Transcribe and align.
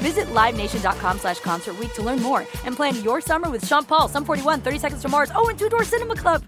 Visit 0.00 0.26
LiveNation.com 0.28 1.18
slash 1.18 1.40
Concert 1.40 1.78
Week 1.78 1.92
to 1.94 2.02
learn 2.02 2.22
more 2.22 2.46
and 2.64 2.74
plan 2.74 2.94
your 3.02 3.20
summer 3.20 3.50
with 3.50 3.66
Sean 3.66 3.84
Paul, 3.84 4.08
Sum 4.08 4.24
41, 4.24 4.60
30 4.62 4.78
Seconds 4.78 5.02
to 5.02 5.08
Mars, 5.08 5.30
oh, 5.34 5.48
and 5.48 5.58
Two 5.58 5.68
Door 5.68 5.84
Cinema 5.84 6.16
Club. 6.16 6.42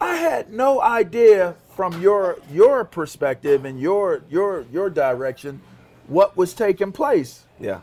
I 0.00 0.14
had 0.16 0.52
no 0.52 0.80
idea 0.82 1.56
from 1.74 2.00
your 2.00 2.38
your 2.52 2.84
perspective 2.84 3.64
and 3.64 3.80
your 3.80 4.22
your 4.28 4.64
your 4.72 4.90
direction 4.90 5.60
what 6.06 6.36
was 6.36 6.54
taking 6.54 6.92
place. 6.92 7.44
Yeah, 7.58 7.80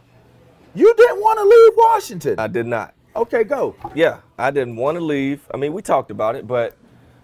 You 0.73 0.93
didn't 0.95 1.19
want 1.19 1.39
to 1.39 1.43
leave 1.43 1.71
Washington. 1.75 2.39
I 2.39 2.47
did 2.47 2.65
not. 2.67 2.93
Okay, 3.15 3.43
go. 3.43 3.75
Yeah, 3.93 4.19
I 4.37 4.51
didn't 4.51 4.75
want 4.77 4.97
to 4.97 5.03
leave. 5.03 5.41
I 5.53 5.57
mean, 5.57 5.73
we 5.73 5.81
talked 5.81 6.11
about 6.11 6.35
it, 6.35 6.47
but 6.47 6.75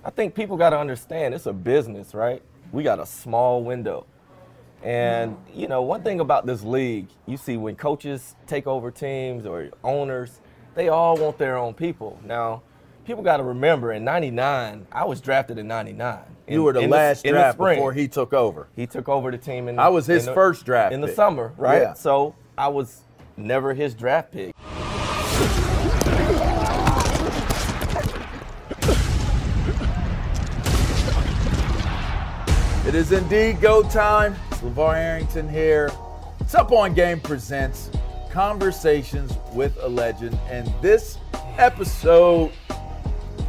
I 0.03 0.09
think 0.09 0.35
people 0.35 0.57
got 0.57 0.71
to 0.71 0.79
understand 0.79 1.33
it's 1.33 1.45
a 1.45 1.53
business, 1.53 2.13
right? 2.13 2.41
We 2.71 2.83
got 2.83 2.99
a 2.99 3.05
small 3.05 3.63
window. 3.63 4.05
And, 4.83 5.37
you 5.53 5.67
know, 5.67 5.83
one 5.83 6.01
thing 6.01 6.19
about 6.19 6.45
this 6.45 6.63
league, 6.63 7.07
you 7.27 7.37
see 7.37 7.57
when 7.57 7.75
coaches 7.75 8.35
take 8.47 8.65
over 8.65 8.89
teams 8.89 9.45
or 9.45 9.69
owners, 9.83 10.39
they 10.73 10.89
all 10.89 11.17
want 11.17 11.37
their 11.37 11.57
own 11.57 11.73
people. 11.73 12.19
Now, 12.25 12.63
people 13.05 13.23
got 13.23 13.37
to 13.37 13.43
remember 13.43 13.91
in 13.91 14.03
99, 14.03 14.87
I 14.91 15.05
was 15.05 15.21
drafted 15.21 15.59
in 15.59 15.67
99. 15.67 16.19
You 16.47 16.63
were 16.63 16.73
the 16.73 16.87
last 16.87 17.23
in 17.25 17.33
draft 17.33 17.57
spring. 17.57 17.77
before 17.77 17.93
he 17.93 18.07
took 18.07 18.33
over. 18.33 18.67
He 18.75 18.87
took 18.87 19.07
over 19.07 19.31
the 19.31 19.37
team 19.37 19.67
in 19.67 19.77
I 19.79 19.89
was 19.89 20.05
his 20.07 20.25
the- 20.25 20.33
first 20.33 20.65
draft 20.65 20.93
in 20.93 21.01
the 21.01 21.07
summer, 21.07 21.53
right? 21.57 21.81
Yeah. 21.81 21.93
So 21.93 22.35
I 22.57 22.67
was 22.67 23.01
never 23.37 23.73
his 23.73 23.93
draft 23.93 24.31
pick. 24.31 24.53
It 32.87 32.95
is 32.95 33.11
indeed 33.11 33.61
go 33.61 33.83
time. 33.83 34.35
LaVar 34.61 34.95
Arrington 34.95 35.49
here. 35.49 35.89
It's 36.39 36.53
Up 36.53 36.71
On 36.71 36.93
Game 36.93 37.19
presents 37.19 37.89
Conversations 38.29 39.33
with 39.53 39.75
a 39.81 39.87
Legend. 39.87 40.37
And 40.51 40.71
this 40.83 41.17
episode, 41.57 42.51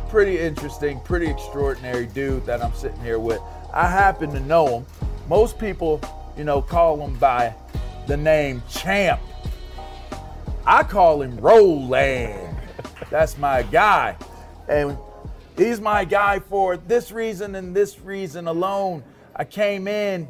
pretty 0.09 0.39
interesting, 0.39 1.01
pretty 1.01 1.27
extraordinary 1.27 2.07
dude 2.07 2.47
that 2.47 2.63
I'm 2.63 2.73
sitting 2.73 3.01
here 3.03 3.19
with. 3.19 3.43
I 3.75 3.89
happen 3.89 4.31
to 4.31 4.41
know 4.41 4.79
him. 4.79 4.87
Most 5.29 5.59
people, 5.59 6.01
you 6.35 6.45
know, 6.45 6.63
call 6.63 6.99
him 7.07 7.19
by 7.19 7.55
the 8.07 8.17
name 8.17 8.63
Champ. 8.71 9.21
I 10.65 10.83
call 10.83 11.21
him 11.21 11.37
Roland. 11.37 12.57
That's 13.11 13.37
my 13.37 13.65
guy. 13.65 14.17
And 14.67 14.97
he's 15.59 15.79
my 15.79 16.07
guy 16.07 16.39
for 16.39 16.79
this 16.79 17.13
reason 17.13 17.55
and 17.55 17.77
this 17.77 18.01
reason 18.01 18.49
alone. 18.49 19.05
I 19.37 19.45
came 19.45 19.87
in 19.87 20.27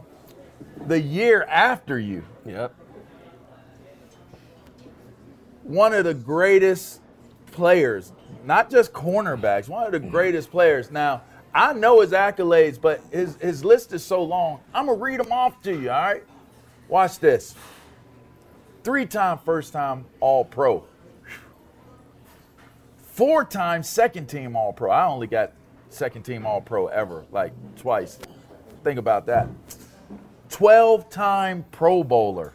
the 0.87 1.01
year 1.01 1.45
after 1.45 1.99
you. 1.99 2.25
Yep. 2.47 2.75
One 5.63 5.93
of 5.95 6.05
the 6.05 6.15
greatest 6.15 7.01
players, 7.53 8.13
not 8.45 8.71
just 8.71 8.93
cornerbacks, 8.93 9.69
one 9.69 9.87
of 9.87 9.93
the 9.93 10.01
greatest 10.01 10.51
players. 10.51 10.91
Now, 10.91 11.23
I 11.55 11.73
know 11.73 12.01
his 12.01 12.13
accolades, 12.13 12.81
but 12.81 13.01
his, 13.11 13.37
his 13.37 13.65
list 13.65 13.93
is 13.93 14.05
so 14.05 14.23
long. 14.23 14.61
I'm 14.75 14.87
going 14.87 14.99
to 14.99 15.05
read 15.05 15.21
them 15.21 15.31
off 15.31 15.61
to 15.63 15.73
you, 15.73 15.91
all 15.91 16.01
right? 16.01 16.25
Watch 16.89 17.19
this. 17.19 17.55
Three 18.83 19.07
time 19.07 19.39
first 19.39 19.73
time 19.73 20.07
All 20.21 20.45
Pro. 20.45 20.85
Four 22.99 23.45
time 23.45 23.83
second 23.83 24.27
team 24.27 24.57
All 24.57 24.73
Pro. 24.73 24.91
I 24.91 25.07
only 25.07 25.27
got 25.27 25.53
second 25.91 26.23
team 26.23 26.45
All 26.45 26.61
Pro 26.61 26.89
ever, 26.89 27.25
like 27.31 27.53
twice. 27.77 28.19
Think 28.83 28.99
about 28.99 29.27
that. 29.27 29.49
12 30.53 31.09
time 31.09 31.65
Pro 31.73 32.05
Bowler. 32.05 32.53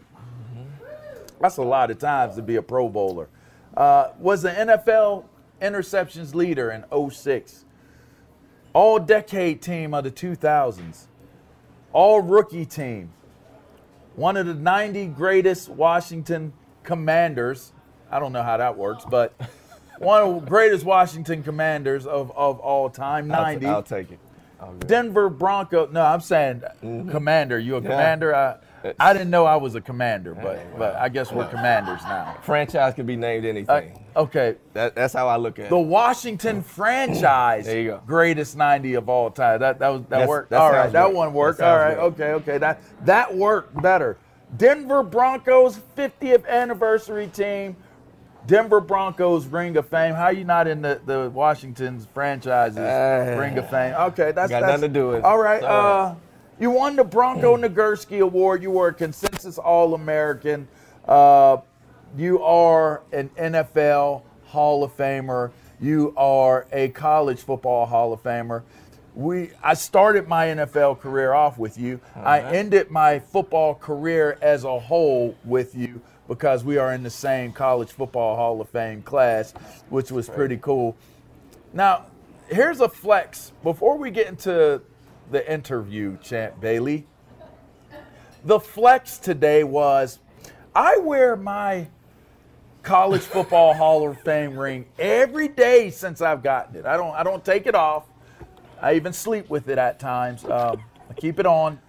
That's 1.42 1.58
a 1.58 1.64
lot 1.64 1.92
of 1.92 1.98
times 2.00 2.36
to 2.36 2.42
be 2.42 2.56
a 2.56 2.62
Pro 2.62 2.88
Bowler. 2.90 3.28
Uh, 3.76 4.12
was 4.20 4.44
the 4.44 4.52
NFL 4.52 5.26
interceptions 5.62 6.34
leader 6.34 6.72
in 6.72 6.86
06. 7.12 7.66
All 8.74 9.00
decade 9.00 9.62
team 9.62 9.94
of 9.94 10.04
the 10.04 10.12
2000s. 10.12 11.08
All 11.92 12.22
rookie 12.22 12.66
team. 12.66 13.12
One 14.16 14.38
of 14.38 14.46
the 14.46 14.54
90 14.54 15.08
greatest 15.08 15.70
Washington 15.70 16.54
commanders. 16.84 17.74
I 18.12 18.20
don't 18.20 18.32
know 18.32 18.44
how 18.44 18.58
that 18.58 18.78
works, 18.78 19.06
but 19.10 19.34
one 19.98 20.22
of 20.22 20.44
the 20.44 20.50
greatest 20.50 20.86
Washington 20.86 21.42
commanders 21.42 22.06
of, 22.06 22.32
of 22.36 22.60
all 22.60 22.90
time. 22.90 23.32
I'll, 23.32 23.44
90. 23.44 23.60
t- 23.60 23.66
I'll 23.66 23.84
take 23.84 24.12
it. 24.12 24.20
Denver 24.80 25.30
Bronco. 25.30 25.88
No, 25.88 26.02
I'm 26.04 26.22
saying 26.22 26.64
commander. 26.82 27.60
You 27.60 27.76
a 27.78 27.82
commander? 27.82 28.36
I, 28.36 28.56
I 29.00 29.12
didn't 29.14 29.30
know 29.32 29.46
I 29.46 29.56
was 29.56 29.76
a 29.76 29.82
commander, 29.82 30.34
but 30.36 30.78
but 30.78 30.96
I 30.96 31.10
guess 31.10 31.32
we're 31.32 31.48
commanders 31.48 32.02
now. 32.04 32.38
Franchise 32.42 32.94
can 32.94 33.06
be 33.06 33.16
named 33.16 33.46
Uh, 33.46 33.50
anything. 33.50 34.00
okay, 34.16 34.56
that, 34.74 34.96
that's 34.96 35.14
how 35.14 35.28
I 35.28 35.36
look 35.38 35.54
at 35.60 35.64
the 35.64 35.66
it. 35.66 35.70
The 35.70 35.80
Washington 35.80 36.62
franchise. 36.62 37.66
There 37.66 37.80
you 37.82 37.90
go. 37.92 38.02
Greatest 38.06 38.56
90 38.56 38.94
of 38.96 39.10
all 39.10 39.30
time. 39.32 39.60
That 39.60 39.80
that 39.80 39.90
was 39.90 40.02
that 40.04 40.10
That's- 40.10 40.30
worked. 40.30 40.50
that 40.52 40.62
all 40.62 40.72
right, 40.72 40.84
sounds 40.84 40.94
that 40.94 41.14
one 41.14 41.34
worked. 41.34 41.60
That 41.60 41.70
All 41.70 41.78
right, 41.78 41.96
good. 41.96 42.04
okay, 42.04 42.32
okay. 42.34 42.58
That 42.60 42.82
that 43.06 43.36
worked 43.36 43.80
better. 43.82 44.18
Denver 44.56 45.04
Broncos 45.04 45.80
50th 45.98 46.48
anniversary 46.48 47.28
team. 47.28 47.76
Denver 48.48 48.80
Broncos 48.80 49.46
Ring 49.46 49.76
of 49.76 49.88
Fame. 49.88 50.16
How 50.16 50.26
are 50.26 50.34
you 50.34 50.46
not 50.46 50.68
in 50.68 50.82
the, 50.82 51.02
the 51.06 51.30
Washington's 51.30 52.06
franchises 52.14 52.78
Uh, 52.78 53.36
Ring 53.38 53.58
of 53.58 53.70
Fame? 53.70 53.94
Okay, 53.94 54.32
that's 54.32 54.50
got 54.50 54.62
that's, 54.62 54.82
nothing 54.82 54.94
to 54.94 55.00
do 55.00 55.08
with 55.10 55.18
it. 55.18 55.26
All 55.26 55.38
right. 55.38 55.62
Right. 55.62 55.70
Uh, 55.70 56.16
you 56.60 56.72
won 56.72 56.96
the 56.96 57.04
Bronco 57.04 57.58
Nagurski 57.58 58.22
Award. 58.22 58.64
You 58.64 58.72
were 58.72 58.88
a 58.88 58.94
consensus 58.94 59.58
All 59.58 59.94
American. 59.94 60.68
Uh, 61.06 61.58
you 62.16 62.42
are 62.42 63.04
an 63.12 63.30
NFL 63.38 64.24
Hall 64.46 64.84
of 64.84 64.96
Famer. 64.96 65.52
You 65.80 66.14
are 66.16 66.66
a 66.72 66.88
college 66.90 67.42
football 67.42 67.86
Hall 67.86 68.14
of 68.14 68.24
Famer. 68.24 68.64
We, 69.14 69.50
I 69.64 69.74
started 69.74 70.28
my 70.28 70.48
NFL 70.48 71.00
career 71.00 71.34
off 71.34 71.58
with 71.58 71.78
you. 71.78 72.00
I 72.16 72.40
ended 72.40 72.92
my 72.92 73.20
football 73.20 73.76
career 73.76 74.38
as 74.42 74.64
a 74.64 74.80
whole 74.80 75.36
with 75.44 75.76
you 75.76 76.02
because 76.28 76.64
we 76.64 76.78
are 76.78 76.94
in 76.94 77.04
the 77.04 77.10
same 77.10 77.52
college 77.54 77.92
football 77.92 78.36
Hall 78.36 78.60
of 78.62 78.70
Fame 78.70 79.02
class, 79.02 79.54
which 79.90 80.12
was 80.12 80.30
pretty 80.30 80.58
cool. 80.58 80.96
Now, 81.74 82.06
here's 82.50 82.80
a 82.80 82.90
flex. 82.90 83.52
Before 83.64 83.98
we 83.98 84.12
get 84.12 84.28
into 84.28 84.82
the 85.32 85.52
interview, 85.52 86.18
Champ 86.18 86.60
Bailey, 86.60 87.06
the 88.44 88.60
flex 88.60 89.18
today 89.18 89.64
was 89.64 90.20
I 90.76 90.98
wear 90.98 91.36
my 91.36 91.88
college 92.84 93.24
football 93.24 93.74
Hall 93.74 94.08
of 94.08 94.22
Fame 94.22 94.58
ring 94.58 94.86
every 94.98 95.50
day 95.50 95.90
since 95.90 96.22
I've 96.22 96.42
gotten 96.42 96.78
it. 96.78 96.86
I 96.86 96.96
don't 96.96 97.14
I 97.16 97.24
don't 97.24 97.44
take 97.44 97.68
it 97.68 97.76
off. 97.76 98.06
I 98.82 98.94
even 98.94 99.12
sleep 99.12 99.50
with 99.50 99.68
it 99.70 99.78
at 99.78 100.00
times. 100.00 100.46
Um, 100.46 100.84
I 101.10 101.14
keep 101.16 101.40
it 101.40 101.46
on. 101.46 101.80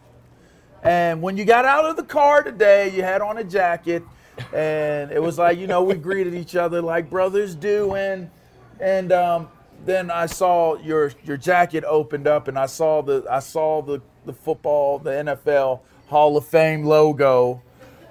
And 0.83 1.21
when 1.21 1.37
you 1.37 1.45
got 1.45 1.65
out 1.65 1.85
of 1.85 1.97
the 1.97 2.03
car 2.03 2.43
today, 2.43 2.91
you 2.95 3.03
had 3.03 3.21
on 3.21 3.39
a 3.39 3.45
jacket, 3.45 4.03
and 4.53 5.11
it 5.13 5.23
was 5.23 5.39
like 5.39 5.59
you 5.59 5.67
know 5.67 5.83
we 5.83 5.95
greeted 5.95 6.35
each 6.35 6.57
other 6.57 6.81
like 6.83 7.11
brothers 7.11 7.55
do, 7.55 7.95
and 7.95 8.31
and 8.81 9.13
um, 9.13 9.49
then 9.85 10.11
I 10.11 10.27
saw 10.27 10.77
your 10.79 11.13
your 11.25 11.37
jacket 11.37 11.85
opened 11.85 12.27
up, 12.27 12.49
and 12.49 12.59
I 12.59 12.67
saw 12.67 13.03
the 13.03 13.25
I 13.31 13.41
saw 13.41 13.83
the 13.83 14.01
the 14.27 14.33
football, 14.33 14.99
the 14.99 15.11
NFL 15.11 15.81
Hall 16.09 16.37
of 16.37 16.47
Fame 16.47 16.85
logo. 16.85 17.63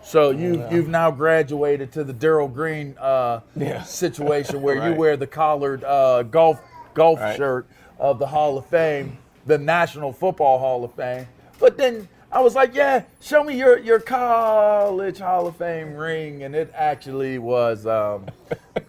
So 0.03 0.29
you 0.29 0.65
you've 0.71 0.87
now 0.87 1.11
graduated 1.11 1.91
to 1.93 2.03
the 2.03 2.13
Darrell 2.13 2.47
Green 2.47 2.95
uh, 2.97 3.41
Yeah. 3.55 3.83
situation 3.83 4.61
where 4.61 4.75
you 4.87 4.93
wear 4.93 5.17
the 5.17 5.27
collared 5.27 5.83
uh, 5.83 6.23
golf 6.23 6.61
golf 6.93 7.19
Right. 7.19 7.35
shirt 7.35 7.67
of 7.99 8.17
the 8.19 8.27
Hall 8.27 8.57
of 8.57 8.65
Fame, 8.67 9.17
the 9.45 9.57
National 9.57 10.13
Football 10.13 10.59
Hall 10.59 10.83
of 10.85 10.93
Fame. 10.93 11.27
But 11.59 11.77
then 11.77 12.07
I 12.31 12.41
was 12.41 12.55
like, 12.55 12.75
yeah, 12.75 13.03
show 13.21 13.43
me 13.43 13.57
your 13.57 13.79
your 13.79 13.99
college 13.99 15.19
Hall 15.19 15.47
of 15.47 15.55
Fame 15.55 15.95
ring, 15.95 16.43
and 16.43 16.53
it 16.55 16.71
actually 16.75 17.39
was 17.39 17.85
um, 17.85 18.27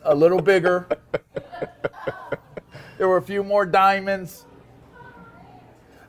a 0.02 0.14
little 0.14 0.43
bigger. 0.43 0.88
There 2.99 3.06
were 3.06 3.19
a 3.19 3.23
few 3.23 3.44
more 3.44 3.64
diamonds. 3.64 4.44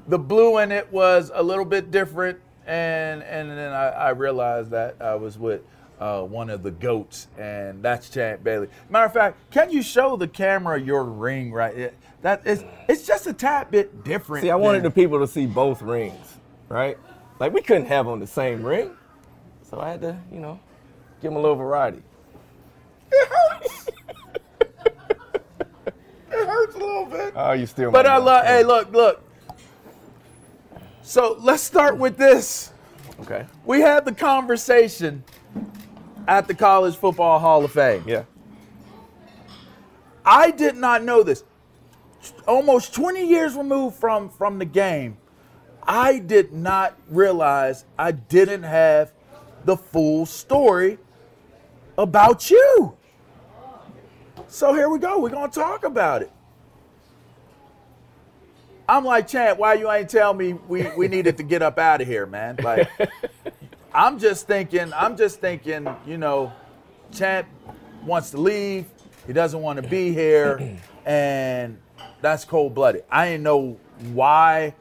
The 0.07 0.17
blue 0.17 0.57
in 0.57 0.71
it 0.71 0.91
was 0.91 1.31
a 1.33 1.43
little 1.43 1.65
bit 1.65 1.91
different, 1.91 2.39
and 2.65 3.21
and 3.21 3.51
then 3.51 3.73
I, 3.73 3.89
I 3.89 4.09
realized 4.09 4.71
that 4.71 4.95
I 4.99 5.13
was 5.13 5.37
with 5.37 5.61
uh, 5.99 6.23
one 6.23 6.49
of 6.49 6.63
the 6.63 6.71
goats, 6.71 7.27
and 7.37 7.83
that's 7.83 8.09
Champ 8.09 8.43
Bailey. 8.43 8.69
Matter 8.89 9.05
of 9.05 9.13
fact, 9.13 9.51
can 9.51 9.69
you 9.69 9.83
show 9.83 10.15
the 10.15 10.27
camera 10.27 10.81
your 10.81 11.03
ring 11.03 11.51
right? 11.51 11.77
It, 11.77 11.95
that 12.21 12.45
is, 12.45 12.65
it's 12.87 13.05
just 13.05 13.27
a 13.27 13.33
tad 13.33 13.71
bit 13.71 14.03
different. 14.03 14.41
See, 14.41 14.49
I 14.49 14.55
wanted 14.55 14.83
the 14.83 14.91
people 14.91 15.19
to 15.19 15.27
see 15.27 15.45
both 15.45 15.81
rings, 15.81 16.37
right? 16.67 16.97
Like 17.39 17.53
we 17.53 17.61
couldn't 17.61 17.85
have 17.85 18.07
on 18.07 18.19
the 18.19 18.27
same 18.27 18.63
ring, 18.63 18.91
so 19.63 19.79
I 19.79 19.89
had 19.89 20.01
to, 20.01 20.17
you 20.31 20.39
know, 20.39 20.59
give 21.21 21.31
them 21.31 21.37
a 21.37 21.41
little 21.41 21.55
variety. 21.55 22.03
It 23.11 23.27
hurts. 23.29 23.87
it 24.85 24.93
hurts 26.31 26.75
a 26.75 26.77
little 26.77 27.05
bit. 27.05 27.33
Oh, 27.35 27.53
you 27.53 27.65
still? 27.65 27.91
But 27.91 28.05
I 28.05 28.17
guy. 28.17 28.25
love. 28.25 28.45
Hey, 28.45 28.63
look, 28.63 28.91
look. 28.91 29.23
So 31.01 31.37
let's 31.39 31.63
start 31.63 31.97
with 31.97 32.17
this. 32.17 32.71
Okay. 33.21 33.45
We 33.65 33.81
had 33.81 34.05
the 34.05 34.13
conversation 34.13 35.23
at 36.27 36.47
the 36.47 36.53
College 36.53 36.95
Football 36.95 37.39
Hall 37.39 37.63
of 37.63 37.71
Fame. 37.71 38.03
Yeah. 38.05 38.23
I 40.25 40.51
did 40.51 40.75
not 40.75 41.03
know 41.03 41.23
this. 41.23 41.43
Almost 42.47 42.93
20 42.93 43.25
years 43.25 43.55
removed 43.55 43.95
from 43.95 44.29
from 44.29 44.59
the 44.59 44.65
game, 44.65 45.17
I 45.83 46.19
did 46.19 46.53
not 46.53 46.97
realize 47.09 47.85
I 47.97 48.11
didn't 48.11 48.63
have 48.63 49.11
the 49.65 49.77
full 49.77 50.25
story 50.25 50.97
about 51.97 52.49
you. 52.49 52.95
So 54.47 54.73
here 54.73 54.89
we 54.89 54.99
go. 54.99 55.19
We're 55.19 55.29
gonna 55.29 55.51
talk 55.51 55.83
about 55.83 56.21
it. 56.21 56.31
I'm 58.87 59.05
like, 59.05 59.27
Champ, 59.27 59.59
why 59.59 59.75
you 59.75 59.91
ain't 59.91 60.09
tell 60.09 60.33
me 60.33 60.53
we, 60.53 60.89
we 60.97 61.07
needed 61.07 61.37
to 61.37 61.43
get 61.43 61.61
up 61.61 61.77
out 61.77 62.01
of 62.01 62.07
here, 62.07 62.25
man? 62.25 62.57
Like, 62.63 62.89
I'm 63.93 64.17
just 64.17 64.47
thinking, 64.47 64.91
I'm 64.93 65.15
just 65.15 65.39
thinking, 65.39 65.87
you 66.07 66.17
know, 66.17 66.51
Champ 67.13 67.47
wants 68.03 68.31
to 68.31 68.37
leave. 68.37 68.85
He 69.27 69.33
doesn't 69.33 69.61
want 69.61 69.79
to 69.79 69.87
be 69.87 70.11
here, 70.11 70.79
and 71.05 71.77
that's 72.21 72.45
cold 72.45 72.73
blooded. 72.73 73.03
I 73.11 73.29
didn't 73.29 73.43
know 73.43 73.77
why. 74.11 74.73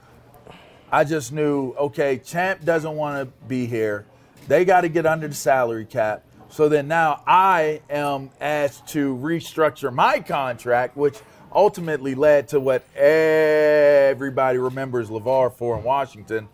I 0.90 1.04
just 1.04 1.32
knew, 1.32 1.72
okay, 1.72 2.18
Champ 2.18 2.64
doesn't 2.64 2.94
want 2.94 3.28
to 3.28 3.46
be 3.46 3.66
here. 3.66 4.06
They 4.46 4.64
got 4.64 4.82
to 4.82 4.88
get 4.88 5.04
under 5.04 5.28
the 5.28 5.34
salary 5.34 5.84
cap. 5.84 6.24
So 6.48 6.68
then 6.68 6.88
now 6.88 7.22
I 7.26 7.82
am 7.90 8.30
asked 8.40 8.86
to 8.88 9.14
restructure 9.16 9.92
my 9.92 10.20
contract, 10.20 10.96
which 10.96 11.18
ultimately 11.52 12.14
led 12.14 12.48
to 12.48 12.60
what 12.60 12.82
everybody 12.96 14.58
remembers 14.58 15.10
LaVar 15.10 15.52
for 15.52 15.76
in 15.76 15.84
Washington, 15.84 16.48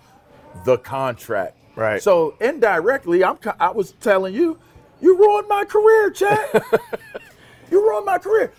the 0.65 0.79
contract. 0.79 1.57
Right. 1.77 2.03
So 2.03 2.37
indirectly, 2.41 3.23
I'm 3.23 3.39
I 3.61 3.71
was 3.71 3.93
telling 4.01 4.35
you, 4.35 4.59
you 5.01 5.17
ruined 5.17 5.49
my 5.49 5.65
career, 5.65 6.11
Champ. 6.11 6.51
you 7.71 7.81
ruined 7.81 8.07
my 8.07 8.19
career. 8.19 8.53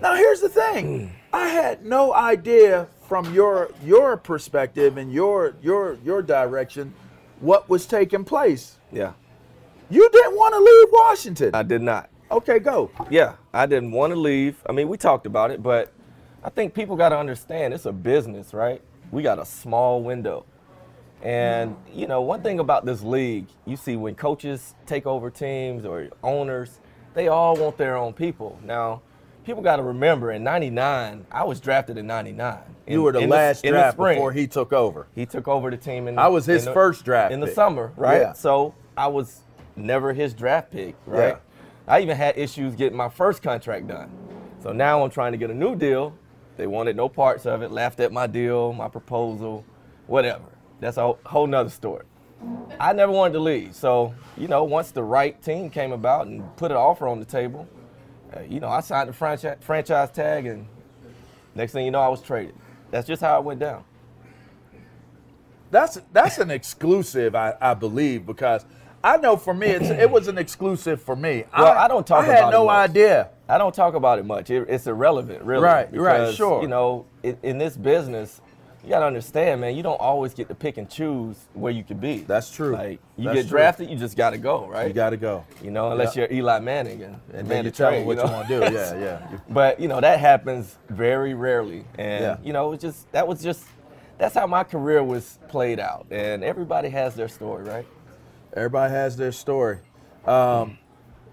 Now 0.00 0.14
here's 0.14 0.40
the 0.40 0.48
thing. 0.48 1.08
Hmm. 1.08 1.14
I 1.32 1.48
had 1.48 1.84
no 1.84 2.12
idea 2.12 2.88
from 3.06 3.32
your 3.34 3.70
your 3.84 4.16
perspective 4.16 4.96
and 4.96 5.12
your 5.12 5.54
your 5.62 5.98
your 6.04 6.22
direction 6.22 6.94
what 7.40 7.68
was 7.68 7.86
taking 7.86 8.24
place. 8.24 8.78
Yeah. 8.90 9.12
You 9.90 10.08
didn't 10.10 10.36
want 10.36 10.54
to 10.54 10.60
leave 10.60 10.88
Washington. 10.90 11.50
I 11.54 11.62
did 11.62 11.82
not. 11.82 12.08
Okay, 12.30 12.58
go. 12.60 12.90
Yeah, 13.10 13.34
I 13.52 13.66
didn't 13.66 13.92
want 13.92 14.12
to 14.14 14.18
leave. 14.18 14.56
I 14.66 14.72
mean, 14.72 14.88
we 14.88 14.96
talked 14.96 15.26
about 15.26 15.50
it, 15.50 15.62
but 15.62 15.92
I 16.42 16.48
think 16.48 16.72
people 16.72 16.96
got 16.96 17.10
to 17.10 17.18
understand 17.18 17.74
it's 17.74 17.84
a 17.84 17.92
business, 17.92 18.54
right? 18.54 18.80
We 19.10 19.22
got 19.22 19.38
a 19.38 19.44
small 19.44 20.02
window. 20.02 20.46
And, 21.22 21.76
you 21.92 22.06
know, 22.06 22.22
one 22.22 22.42
thing 22.42 22.58
about 22.58 22.86
this 22.86 23.02
league, 23.02 23.46
you 23.66 23.76
see 23.76 23.96
when 23.96 24.14
coaches 24.14 24.74
take 24.86 25.06
over 25.06 25.30
teams 25.30 25.84
or 25.84 26.08
owners, 26.22 26.80
they 27.14 27.28
all 27.28 27.54
want 27.56 27.76
their 27.76 27.96
own 27.96 28.12
people. 28.12 28.58
Now, 28.64 29.02
people 29.44 29.62
got 29.62 29.76
to 29.76 29.82
remember 29.82 30.32
in 30.32 30.44
99, 30.44 31.26
I 31.30 31.44
was 31.44 31.60
drafted 31.60 31.98
in 31.98 32.06
99. 32.06 32.58
You 32.86 33.02
were 33.02 33.12
the 33.12 33.26
last 33.26 33.64
in 33.64 33.72
draft 33.72 33.96
spring. 33.96 34.16
before 34.16 34.32
he 34.32 34.46
took 34.46 34.72
over. 34.72 35.06
He 35.14 35.24
took 35.26 35.48
over 35.48 35.70
the 35.70 35.76
team 35.76 36.08
in 36.08 36.18
I 36.18 36.28
was 36.28 36.46
his 36.46 36.62
in 36.62 36.66
the- 36.66 36.74
first 36.74 37.04
draft 37.04 37.32
in 37.32 37.40
the 37.40 37.46
pick. 37.46 37.54
summer, 37.54 37.92
right? 37.96 38.20
Yeah. 38.20 38.32
So 38.32 38.74
I 38.96 39.06
was 39.06 39.40
never 39.76 40.12
his 40.12 40.34
draft 40.34 40.70
pick, 40.70 40.94
right? 41.06 41.28
Yeah. 41.28 41.36
I 41.86 42.00
even 42.00 42.16
had 42.16 42.36
issues 42.38 42.74
getting 42.74 42.96
my 42.96 43.08
first 43.08 43.42
contract 43.42 43.88
done. 43.88 44.10
So 44.62 44.72
now 44.72 45.02
I'm 45.02 45.10
trying 45.10 45.32
to 45.32 45.38
get 45.38 45.50
a 45.50 45.54
new 45.54 45.74
deal. 45.74 46.14
They 46.56 46.66
wanted 46.66 46.96
no 46.96 47.08
parts 47.08 47.46
of 47.46 47.62
it, 47.62 47.72
laughed 47.72 47.98
at 48.00 48.12
my 48.12 48.26
deal, 48.26 48.72
my 48.72 48.88
proposal, 48.88 49.64
whatever. 50.06 50.44
That's 50.80 50.96
a 50.96 51.14
whole 51.24 51.46
nother 51.46 51.70
story. 51.70 52.04
I 52.78 52.92
never 52.92 53.12
wanted 53.12 53.34
to 53.34 53.40
leave. 53.40 53.74
So, 53.74 54.14
you 54.36 54.48
know, 54.48 54.64
once 54.64 54.90
the 54.90 55.02
right 55.02 55.40
team 55.42 55.70
came 55.70 55.92
about 55.92 56.26
and 56.26 56.44
put 56.56 56.70
an 56.72 56.76
offer 56.76 57.06
on 57.08 57.20
the 57.20 57.24
table, 57.24 57.66
Uh, 58.34 58.40
you 58.48 58.60
know, 58.60 58.68
I 58.68 58.80
signed 58.80 59.08
the 59.08 59.12
franchise, 59.12 59.58
franchise 59.60 60.10
tag, 60.10 60.46
and 60.46 60.66
next 61.54 61.72
thing 61.72 61.84
you 61.84 61.90
know, 61.90 62.00
I 62.00 62.08
was 62.08 62.22
traded. 62.22 62.54
That's 62.90 63.06
just 63.06 63.22
how 63.22 63.38
it 63.38 63.44
went 63.44 63.60
down. 63.60 63.84
That's 65.70 65.98
that's 66.12 66.38
an 66.38 66.50
exclusive, 66.50 67.34
I, 67.34 67.54
I 67.60 67.74
believe, 67.74 68.26
because 68.26 68.64
I 69.02 69.16
know 69.16 69.36
for 69.36 69.54
me 69.54 69.68
it's, 69.68 69.88
it 69.88 70.10
was 70.10 70.28
an 70.28 70.36
exclusive 70.38 71.00
for 71.00 71.16
me. 71.16 71.44
Well, 71.56 71.66
I 71.66 71.88
don't 71.88 72.06
talk 72.06 72.24
I 72.24 72.26
had 72.26 72.38
about 72.38 72.48
it 72.48 72.52
no 72.52 72.66
much. 72.66 72.90
idea. 72.90 73.30
I 73.48 73.58
don't 73.58 73.74
talk 73.74 73.94
about 73.94 74.18
it 74.18 74.26
much. 74.26 74.50
It, 74.50 74.66
it's 74.68 74.86
irrelevant, 74.86 75.42
really. 75.42 75.64
Right, 75.64 75.88
right, 75.92 76.34
sure. 76.34 76.62
You 76.62 76.68
know, 76.68 77.06
in, 77.22 77.38
in 77.42 77.58
this 77.58 77.76
business, 77.76 78.40
you 78.82 78.88
got 78.90 79.00
to 79.00 79.06
understand, 79.06 79.60
man. 79.60 79.76
You 79.76 79.82
don't 79.82 80.00
always 80.00 80.34
get 80.34 80.48
to 80.48 80.54
pick 80.54 80.76
and 80.76 80.88
choose 80.90 81.36
where 81.54 81.72
you 81.72 81.84
can 81.84 81.98
be. 81.98 82.18
That's 82.18 82.50
true. 82.50 82.72
Like 82.72 83.00
you 83.16 83.24
That's 83.26 83.36
get 83.36 83.42
true. 83.48 83.58
drafted, 83.58 83.90
you 83.90 83.96
just 83.96 84.16
got 84.16 84.30
to 84.30 84.38
go, 84.38 84.66
right? 84.66 84.88
You 84.88 84.92
got 84.92 85.10
to 85.10 85.16
go. 85.16 85.44
You 85.62 85.70
know, 85.70 85.92
unless 85.92 86.16
Yeah. 86.16 86.26
you're 86.30 86.38
Eli 86.40 86.58
Manning 86.60 87.02
and, 87.02 87.20
And 87.32 87.46
man 87.46 87.48
then 87.48 87.64
you 87.66 87.70
tell 87.70 87.90
them 87.92 88.06
what 88.06 88.16
you, 88.18 88.24
know? 88.24 88.32
want 88.32 88.48
to 88.48 88.60
do. 88.70 88.74
Yeah, 88.76 88.98
yeah. 88.98 89.38
But 89.48 89.78
you 89.80 89.88
know 89.88 90.00
that 90.00 90.18
happens 90.20 90.76
very 90.88 91.34
rarely, 91.34 91.84
and 91.98 92.22
Yeah. 92.24 92.36
you 92.42 92.52
know 92.52 92.72
it's 92.72 92.82
just 92.82 93.10
that 93.12 93.26
was 93.28 93.42
just 93.42 93.64
that's 94.18 94.34
how 94.34 94.46
my 94.46 94.64
career 94.64 95.02
was 95.02 95.38
played 95.48 95.78
out, 95.80 96.06
and 96.10 96.42
everybody 96.44 96.88
has 96.90 97.14
their 97.14 97.28
story, 97.28 97.64
right? 97.64 97.86
Everybody 98.54 98.92
has 98.92 99.16
their 99.16 99.32
story. 99.32 99.78
Um, 100.26 100.78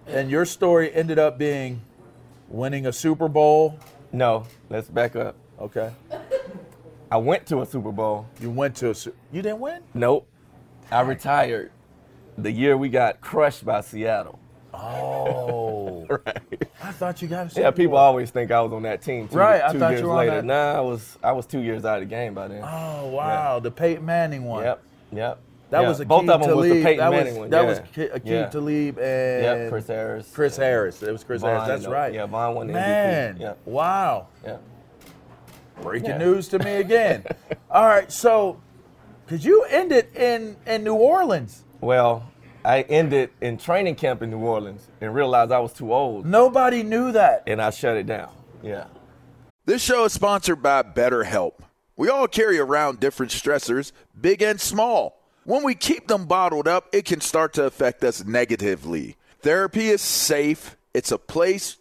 and 0.08 0.29
your 0.32 0.46
story 0.46 0.91
ended 0.94 1.20
up 1.20 1.38
being 1.38 1.82
winning 2.48 2.86
a 2.88 2.94
Super 2.94 3.27
Bowl. 3.27 3.77
No, 4.12 4.46
let's 4.70 4.88
back 4.89 5.15
up. 5.15 5.36
Okay. 5.60 5.91
I 7.12 7.18
went 7.18 7.46
to 7.48 7.62
a 7.62 7.66
Super 7.66 7.92
Bowl. 7.92 8.28
You 8.39 8.50
went 8.51 8.75
to 8.78 8.92
a 8.92 8.96
Su- 8.96 9.13
You 9.32 9.42
didn't 9.42 9.60
win? 9.60 9.82
Nope. 9.94 10.28
I 10.92 11.01
retired 11.01 11.72
the 12.38 12.51
year 12.51 12.78
we 12.78 12.89
got 12.89 13.20
crushed 13.22 13.66
by 13.66 13.82
Seattle. 13.82 14.39
Oh. 14.74 15.75
Right. 16.25 16.63
I 16.84 16.92
thought 16.92 17.22
you 17.22 17.28
got 17.28 17.46
a 17.46 17.50
Super 17.51 17.62
Yeah, 17.62 17.70
people 17.72 17.92
Bowl. 17.92 18.00
always 18.00 18.32
think 18.32 18.50
I 18.50 18.62
was 18.62 18.74
on 18.74 18.82
that 18.82 19.04
team 19.04 19.28
two, 19.28 19.38
Right, 19.38 19.62
I 19.63 19.72
two 19.74 19.78
thought 19.80 19.89
years 19.92 20.01
you 20.01 20.08
were 20.08 20.13
on 20.13 20.18
later. 20.20 20.32
that- 20.38 20.46
Nah, 20.46 20.74
I 20.78 20.80
was 20.80 21.18
I 21.22 21.32
was 21.34 21.46
two 21.46 21.60
years 21.60 21.86
out 21.86 22.01
of 22.01 22.10
the 22.10 22.16
game 22.16 22.34
by 22.34 22.48
then. 22.48 22.63
Oh, 22.63 23.10
wow. 23.10 23.60
The 23.60 23.70
Peyton 23.70 24.04
Manning 24.04 24.46
one. 24.46 24.63
Yep. 24.63 24.84
Yep. 25.12 25.39
That 25.70 25.82
was 25.86 26.00
a 26.00 26.06
both 26.06 26.24
key 26.24 26.30
of 26.32 26.39
them 26.42 26.50
to 26.50 26.56
was 26.56 26.63
leave. 26.68 26.75
the 26.78 26.84
Peyton 26.84 26.98
that 26.98 27.12
Manning 27.12 27.34
was, 27.34 27.39
one. 27.42 27.50
That 27.51 27.62
yeah. 27.62 27.68
was 27.70 27.80
Ke- 27.80 28.16
Aqib 28.16 28.22
yeah. 28.25 28.46
Talib 28.50 28.98
and 28.98 29.44
Yep, 29.44 29.70
Chris 29.70 29.88
Harris. 29.88 30.32
Chris 30.34 30.58
Harris. 30.58 31.04
It 31.04 31.12
was 31.12 31.24
Chris 31.24 31.42
Von, 31.42 31.51
Harris. 31.51 31.68
That's 31.68 31.86
right. 31.86 32.12
yeah, 32.12 32.25
Von 32.25 32.56
won 32.56 32.68
the 32.68 32.74
MVP. 32.74 32.75
Man, 32.75 33.38
Yeah. 33.39 33.54
wow. 33.66 34.28
Yeah. 34.44 34.58
Breaking 35.81 36.09
Yeah. 36.12 36.17
news 36.17 36.48
to 36.50 36.59
me 36.59 36.75
again. 36.75 37.24
All 37.71 37.86
right, 37.86 38.12
so 38.12 38.59
because 39.25 39.45
you 39.45 39.63
ended 39.69 40.15
in 40.15 40.57
in 40.65 40.83
New 40.83 40.95
Orleans, 40.95 41.63
Well, 41.81 42.29
I 42.65 42.81
ended 42.83 43.29
in 43.41 43.57
training 43.57 43.95
camp 43.95 44.21
in 44.21 44.29
New 44.31 44.39
Orleans 44.39 44.88
and 45.01 45.13
realized 45.15 45.51
I 45.51 45.59
was 45.59 45.74
too 45.74 45.93
old, 45.93 46.25
nobody 46.25 46.83
knew 46.83 47.12
that. 47.13 47.43
and 47.48 47.62
I 47.62 47.69
shut 47.69 47.95
it 47.98 48.05
down. 48.05 48.31
Yeah. 48.62 48.86
This 49.65 49.81
show 49.81 50.03
is 50.05 50.13
sponsored 50.13 50.62
by 50.62 50.83
BetterHelp. 50.83 51.53
We 51.95 52.09
all 52.09 52.27
carry 52.27 52.59
around 52.59 53.00
different 53.00 53.31
stressors, 53.31 53.91
big 54.19 54.41
and 54.41 54.59
small. 54.59 55.21
When 55.43 55.63
we 55.63 55.75
keep 55.75 56.07
them 56.07 56.25
bottled 56.25 56.67
up, 56.67 56.88
it 56.91 57.05
can 57.05 57.21
start 57.21 57.53
to 57.53 57.65
affect 57.65 58.03
us 58.03 58.24
negatively. 58.25 59.15
Therapy 59.41 59.88
is 59.89 60.01
safe, 60.01 60.75
it's 60.93 61.12
a 61.12 61.17
place 61.17 61.77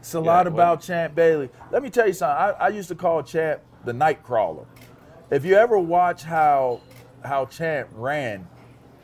It's 0.00 0.14
a 0.14 0.20
lot 0.20 0.46
about 0.46 0.80
Champ 0.80 1.14
Bailey. 1.14 1.50
Let 1.70 1.82
me 1.82 1.90
tell 1.90 2.06
you 2.06 2.12
something. 2.12 2.36
I, 2.36 2.66
I 2.66 2.68
used 2.68 2.88
to 2.88 2.94
call 2.94 3.22
Champ 3.22 3.60
the 3.84 3.92
night 3.92 4.22
crawler. 4.22 4.66
If 5.30 5.44
you 5.44 5.54
ever 5.54 5.78
watch 5.78 6.22
how 6.22 6.80
how 7.24 7.46
Champ 7.46 7.88
ran, 7.92 8.46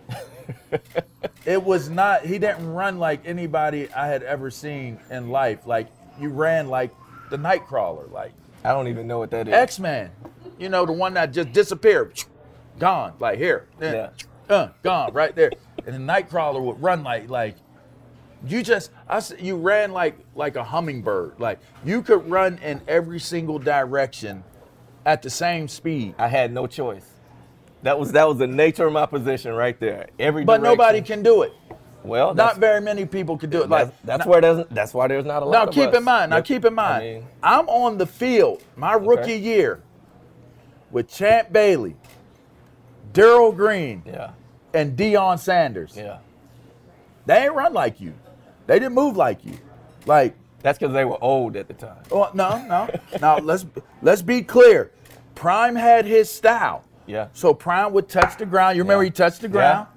it 1.45 1.63
was 1.63 1.91
not 1.91 2.25
he 2.25 2.39
didn't 2.39 2.73
run 2.73 2.99
like 2.99 3.27
anybody 3.27 3.93
I 3.93 4.07
had 4.07 4.23
ever 4.23 4.51
seen 4.51 4.99
in 5.11 5.29
life. 5.29 5.67
Like 5.67 5.89
you 6.19 6.29
ran 6.29 6.69
like 6.69 6.93
the 7.31 7.39
night 7.39 7.67
crawler, 7.67 8.07
like 8.07 8.33
I 8.65 8.71
don't 8.71 8.89
even 8.89 9.07
know 9.07 9.19
what 9.19 9.31
that 9.33 9.49
is. 9.49 9.55
X 9.55 9.79
Man. 9.79 10.11
You 10.59 10.69
know, 10.69 10.87
the 10.87 10.93
one 10.93 11.15
that 11.15 11.33
just 11.33 11.53
disappeared. 11.53 12.23
Gone. 12.79 13.15
Like 13.19 13.39
here. 13.39 13.69
Yeah. 13.81 14.11
Uh, 14.49 14.69
gone 14.83 15.13
right 15.13 15.35
there. 15.35 15.51
And 15.87 15.95
the 15.95 16.13
Nightcrawler 16.13 16.63
would 16.63 16.83
run 16.83 17.03
like 17.03 17.29
like 17.29 17.57
you 18.47 18.63
just 18.63 18.91
I 19.09 19.23
you 19.39 19.57
ran 19.57 19.93
like 19.93 20.19
like 20.35 20.57
a 20.57 20.65
hummingbird. 20.65 21.35
Like 21.39 21.59
you 21.85 22.03
could 22.03 22.29
run 22.31 22.59
in 22.59 22.81
every 22.89 23.21
single 23.21 23.59
direction 23.59 24.45
at 25.07 25.23
the 25.23 25.31
same 25.31 25.69
speed. 25.69 26.15
I 26.19 26.29
had 26.29 26.53
no 26.53 26.67
choice. 26.67 27.07
That 27.83 27.99
was 27.99 28.13
that 28.13 28.27
was 28.27 28.39
the 28.39 28.47
nature 28.47 28.87
of 28.87 28.93
my 28.93 29.07
position 29.07 29.53
right 29.53 29.79
there. 29.79 30.09
Every 30.19 30.45
But 30.45 30.63
nobody 30.63 31.03
can 31.03 31.23
do 31.23 31.43
it. 31.43 31.53
Well, 32.03 32.35
Not 32.35 32.59
very 32.59 32.83
many 32.83 33.07
people 33.07 33.39
can 33.39 33.49
do 33.49 33.63
it. 33.63 33.71
Like 33.71 33.87
that's, 33.87 33.97
that's 34.05 34.25
now- 34.27 34.31
where 34.31 34.41
there's 34.41 34.67
that's 34.71 34.93
why 34.93 35.09
there's 35.09 35.25
not 35.25 35.43
a 35.43 35.47
lot. 35.47 35.53
Now 35.53 35.65
of 35.69 35.75
keep 35.75 35.89
us. 35.89 35.97
in 35.97 36.05
mind. 36.05 36.31
Now 36.31 36.41
keep 36.43 36.65
in 36.65 36.75
mind. 36.75 37.03
I 37.03 37.13
mean, 37.15 37.27
I'm 37.43 37.69
on 37.69 37.99
the 37.99 38.07
field 38.07 38.63
my 38.77 38.93
rookie 38.95 39.39
year 39.39 39.83
with 40.91 41.09
Champ 41.09 41.51
Bailey, 41.51 41.97
Darrell 43.13 43.53
Green, 43.53 44.03
yeah, 44.07 44.33
and 44.75 44.97
Deion 44.97 45.39
Sanders. 45.39 45.95
yeah. 45.97 46.19
They 47.27 47.45
ain't 47.45 47.55
run 47.55 47.73
like 47.73 48.01
you. 48.01 48.13
They 48.67 48.79
didn't 48.79 48.95
move 48.95 49.17
like 49.17 49.45
you. 49.45 49.59
Like, 50.07 50.35
That's 50.63 50.79
because 50.79 50.95
they 50.95 51.05
were 51.05 51.19
old 51.23 51.57
at 51.57 51.69
the 51.69 51.75
time. 51.75 52.03
oh, 52.11 52.31
no, 52.35 52.65
no. 52.67 52.89
now 53.21 53.39
let's 53.39 53.67
let's 54.03 54.23
be 54.23 54.43
clear. 54.43 54.91
Prime 55.35 55.75
had 55.75 56.05
his 56.07 56.31
style. 56.31 56.85
Yeah. 57.07 57.29
So 57.35 57.53
Prime 57.53 57.93
would 57.93 58.09
touch 58.09 58.39
the 58.39 58.47
ground. 58.47 58.77
You 58.77 58.83
remember 58.83 59.03
Yeah. 59.05 59.09
he 59.09 59.13
touched 59.13 59.41
the 59.43 59.49
ground, 59.49 59.89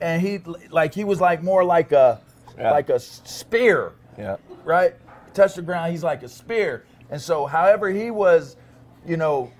and 0.00 0.22
he 0.22 0.40
like 0.70 0.94
he 0.94 1.04
was 1.04 1.20
like 1.20 1.42
more 1.42 1.64
like 1.64 1.92
a 1.92 2.20
Yeah. 2.58 2.70
like 2.70 2.88
a 2.88 2.98
spear, 3.00 3.92
Yeah. 4.18 4.36
right? 4.64 4.94
Touch 5.34 5.54
the 5.54 5.62
ground. 5.62 5.90
He's 5.92 6.04
like 6.04 6.22
a 6.22 6.28
spear, 6.28 6.84
and 7.10 7.20
so 7.20 7.44
however 7.46 7.88
he 7.90 8.10
was, 8.10 8.56
you 9.04 9.16
know, 9.16 9.50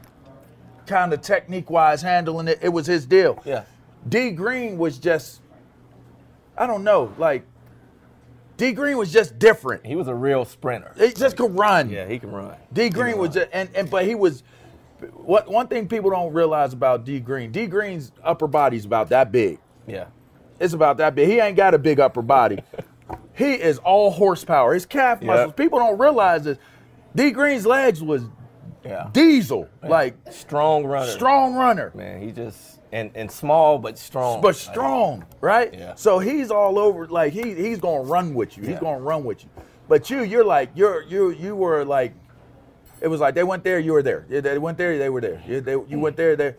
kind 0.86 1.12
of 1.12 1.20
technique 1.20 1.68
wise 1.70 2.00
handling 2.02 2.46
it, 2.48 2.58
it 2.62 2.68
was 2.68 2.86
his 2.86 3.04
deal. 3.06 3.42
Yeah. 3.44 3.64
D 4.08 4.30
Green 4.30 4.78
was 4.78 4.98
just, 4.98 5.40
I 6.56 6.66
don't 6.66 6.84
know, 6.84 7.12
like 7.18 7.44
D 8.56 8.72
Green 8.72 8.96
was 8.96 9.12
just 9.12 9.38
different. 9.38 9.84
He 9.84 9.96
was 9.96 10.06
a 10.08 10.14
real 10.14 10.44
sprinter. 10.44 10.92
He 10.98 11.12
just 11.12 11.36
could 11.36 11.58
run. 11.58 11.90
Yeah, 11.90 12.06
he 12.06 12.18
can 12.18 12.30
run. 12.30 12.54
D 12.72 12.88
Green 12.88 13.18
was 13.18 13.30
just, 13.34 13.48
and, 13.52 13.68
and 13.74 13.90
but 13.90 14.04
he 14.04 14.14
was. 14.14 14.42
What 15.12 15.48
one 15.50 15.66
thing 15.66 15.88
people 15.88 16.10
don't 16.10 16.32
realize 16.32 16.72
about 16.72 17.04
D 17.04 17.20
Green, 17.20 17.50
D 17.50 17.66
Green's 17.66 18.12
upper 18.22 18.46
body's 18.46 18.84
about 18.84 19.08
that 19.10 19.32
big. 19.32 19.58
Yeah. 19.86 20.06
It's 20.60 20.72
about 20.72 20.98
that 20.98 21.14
big. 21.14 21.28
He 21.28 21.40
ain't 21.40 21.56
got 21.56 21.74
a 21.74 21.78
big 21.78 21.98
upper 22.00 22.22
body. 22.22 22.60
he 23.34 23.54
is 23.54 23.78
all 23.78 24.10
horsepower. 24.12 24.72
His 24.72 24.86
calf 24.86 25.18
Yeah. 25.20 25.26
muscles. 25.26 25.54
People 25.54 25.78
don't 25.80 25.98
realize 25.98 26.44
this. 26.44 26.58
D 27.14 27.32
Green's 27.32 27.66
legs 27.66 28.02
was 28.02 28.22
Yeah. 28.84 29.08
diesel, 29.12 29.68
like 29.82 30.14
Strong 30.30 30.86
runner. 30.86 31.10
strong 31.10 31.54
runner. 31.54 31.90
Man, 31.94 32.22
he 32.22 32.30
just 32.30 32.73
and 32.94 33.10
and 33.14 33.30
small 33.30 33.78
but 33.78 33.98
strong. 33.98 34.40
but 34.40 34.54
strong, 34.54 35.24
right? 35.40 35.74
Yeah. 35.74 35.94
So 35.96 36.20
he's 36.20 36.50
all 36.50 36.78
over. 36.78 37.06
Like 37.08 37.32
he 37.32 37.54
he's 37.54 37.78
gonna 37.78 38.04
run 38.04 38.34
with 38.34 38.56
you. 38.56 38.62
He's 38.62 38.78
gonna 38.78 39.00
run 39.00 39.24
with 39.24 39.42
you. 39.42 39.50
But 39.88 40.08
you, 40.08 40.22
you're 40.22 40.44
like 40.44 40.70
you're 40.74 41.02
you 41.02 41.30
you 41.30 41.56
were 41.56 41.84
like, 41.84 42.14
it 43.00 43.08
was 43.08 43.20
like 43.20 43.34
they 43.34 43.42
went 43.42 43.64
there, 43.64 43.80
you 43.80 43.92
were 43.92 44.02
there. 44.02 44.24
Yeah, 44.30 44.40
They 44.40 44.58
went 44.58 44.78
there, 44.78 44.96
they 44.96 45.10
were 45.10 45.20
there. 45.20 45.42
You, 45.46 45.60
they, 45.60 45.72
you 45.72 45.98
went 45.98 46.16
there, 46.16 46.36
there. 46.36 46.56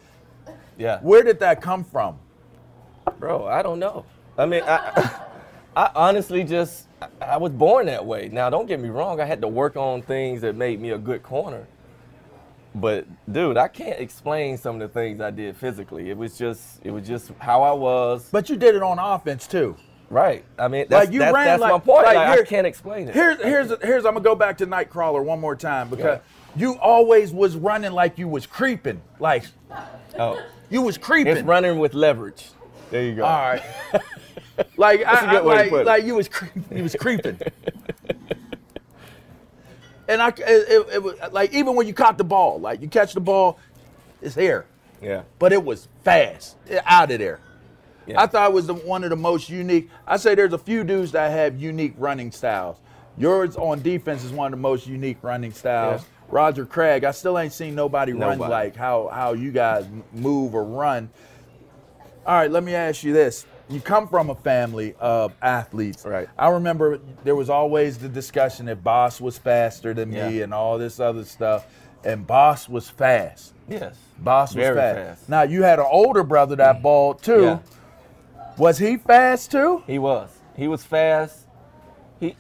Yeah. 0.78 1.00
Where 1.00 1.24
did 1.24 1.40
that 1.40 1.62
come 1.62 1.84
from? 1.84 2.20
Bro, 3.18 3.48
I 3.48 3.62
don't 3.64 3.80
know. 3.80 4.06
I 4.38 4.46
mean, 4.46 4.62
I, 4.66 5.22
I 5.76 5.92
honestly 5.96 6.44
just, 6.44 6.88
I 7.22 7.38
was 7.38 7.52
born 7.52 7.86
that 7.86 8.06
way. 8.06 8.30
Now, 8.32 8.50
don't 8.50 8.66
get 8.66 8.80
me 8.80 8.90
wrong, 8.90 9.22
I 9.22 9.26
had 9.26 9.42
to 9.42 9.48
work 9.48 9.78
on 9.78 10.02
things 10.02 10.42
that 10.42 10.56
made 10.56 10.82
me 10.82 10.92
a 10.92 10.98
good 10.98 11.24
corner. 11.24 11.66
But 12.76 13.08
dude, 13.32 13.56
I 13.56 13.70
can't 13.70 14.00
explain 14.00 14.58
some 14.58 14.76
of 14.76 14.82
the 14.82 14.90
things 14.94 15.22
I 15.22 15.32
did 15.32 15.56
physically. 15.56 16.10
It 16.10 16.18
was 16.18 16.38
just, 16.38 16.82
it 16.84 16.92
was 16.92 17.08
just 17.08 17.32
how 17.40 17.64
I 17.64 17.72
was. 17.72 18.28
But 18.32 18.50
you 18.50 18.58
did 18.58 18.76
it 18.76 18.84
on 18.84 19.00
offense 19.00 19.48
too. 19.48 19.78
Right. 20.10 20.44
I 20.60 20.68
mean, 20.68 20.86
that's, 20.90 21.06
like 21.06 21.14
you 21.14 21.20
that's, 21.20 21.34
ran 21.34 21.46
that's 21.46 21.62
like 21.62 21.72
my 21.72 21.80
point. 21.80 22.06
Like 22.06 22.16
Like, 22.16 22.34
here- 22.34 22.44
I 22.44 22.46
can't 22.46 22.68
explain 22.68 23.08
it. 23.08 23.16
Here's 23.16 23.42
here's 23.42 23.72
here's 23.82 24.06
I'm 24.06 24.14
gonna 24.14 24.24
go 24.24 24.36
back 24.36 24.58
to 24.60 24.68
Nightcrawler 24.68 25.24
one 25.24 25.40
more 25.40 25.56
time 25.56 25.90
because 25.90 26.20
you 26.56 26.78
always 26.80 27.32
was 27.32 27.56
running 27.56 27.92
like 27.92 28.18
you 28.18 28.28
was 28.28 28.46
creeping, 28.46 29.02
like 29.20 29.46
oh, 30.20 30.42
you 30.70 30.82
was 30.82 30.98
creeping. 30.98 31.38
it's 31.38 31.42
running 31.44 31.80
with 31.80 31.94
leverage. 31.94 32.50
There 32.92 33.04
you 33.04 33.16
go. 33.16 33.24
All 33.26 33.40
right. 33.40 33.64
like 34.78 35.04
I, 35.08 35.28
I- 35.28 35.32
good 35.32 35.46
way 35.46 35.70
to 35.70 35.76
like, 35.78 35.86
like 35.86 36.04
you 36.06 36.16
was 36.16 36.28
cre- 36.28 36.46
you 36.72 36.84
was 36.84 36.96
creeping. 37.00 37.40
and 40.08 40.22
I 40.22 40.30
it, 40.30 40.40
it, 40.40 40.88
it 40.96 41.04
was 41.04 41.16
like 41.32 41.54
even 41.54 41.76
when 41.76 41.88
you 41.88 41.94
caught 41.94 42.18
the 42.18 42.24
ball, 42.24 42.60
like 42.60 42.82
you 42.82 42.88
catch 42.88 43.14
the 43.14 43.20
ball, 43.22 43.60
it's 44.22 44.36
here, 44.36 44.66
Yeah. 45.02 45.24
but 45.40 45.54
it 45.54 45.64
was 45.64 45.88
fast, 46.04 46.58
out 46.86 47.12
of 47.12 47.20
there. 47.20 47.40
Yeah. 48.08 48.22
I 48.22 48.28
thought 48.28 48.52
it 48.52 48.54
was 48.54 48.68
the, 48.68 48.76
one 48.76 49.04
of 49.04 49.10
the 49.10 49.16
most 49.16 49.50
unique. 49.50 49.90
I 50.06 50.18
say 50.18 50.36
there's 50.36 50.54
a 50.54 50.60
few 50.60 50.84
dudes 50.84 51.12
that 51.14 51.32
have 51.32 51.60
unique 51.60 51.96
running 51.98 52.32
styles. 52.32 52.78
Yours 53.18 53.56
on 53.56 53.82
defense 53.82 54.24
is 54.24 54.32
one 54.32 54.48
of 54.54 54.60
the 54.60 54.62
most 54.62 54.86
unique 54.86 55.18
running 55.24 55.54
styles. 55.54 56.02
Yeah. 56.02 56.08
Roger 56.30 56.66
Craig, 56.66 57.04
I 57.04 57.12
still 57.12 57.38
ain't 57.40 57.54
seen 57.54 57.76
nobody, 57.76 58.14
run 58.14 58.40
like 58.40 58.76
how 58.76 59.10
how 59.14 59.34
you 59.34 59.52
guys 59.52 59.86
move 60.12 60.56
or 60.56 60.64
run. 60.64 61.10
All 62.26 62.34
right, 62.36 62.50
let 62.50 62.64
me 62.64 62.74
ask 62.74 63.04
you 63.04 63.14
this. 63.14 63.46
You 63.70 63.82
come 63.82 64.08
from 64.08 64.30
a 64.30 64.36
family 64.36 64.94
of 65.00 65.34
athletes. 65.42 66.06
Right. 66.06 66.28
I 66.38 66.50
remember 66.50 67.00
there 67.24 67.36
was 67.36 67.50
always 67.50 67.98
the 67.98 68.10
discussion 68.10 68.68
that 68.68 68.84
Boss 68.84 69.20
was 69.20 69.38
faster 69.38 69.94
than 69.94 70.12
me 70.12 70.18
Yeah. 70.38 70.44
and 70.44 70.54
all 70.54 70.78
this 70.78 71.00
other 71.00 71.24
stuff. 71.24 71.66
And 72.04 72.28
Boss 72.28 72.70
was 72.70 72.88
fast. 72.90 73.54
Yes. 73.68 73.96
Boss 74.20 74.50
was 74.54 74.64
Very 74.64 74.76
fast. 74.76 74.98
fast. 75.20 75.30
Now 75.30 75.42
you 75.42 75.64
had 75.64 75.80
an 75.80 75.88
older 75.90 76.24
brother 76.24 76.56
that 76.58 76.84
balled 76.84 77.24
too. 77.24 77.44
Yeah. 77.44 77.60
Was 78.58 78.78
he 78.78 78.98
fast 78.98 79.50
too? 79.52 79.82
He 79.88 79.98
was. 79.98 80.30
He 80.56 80.68
was 80.68 80.84
fast. 80.84 81.48
He, 82.20 82.36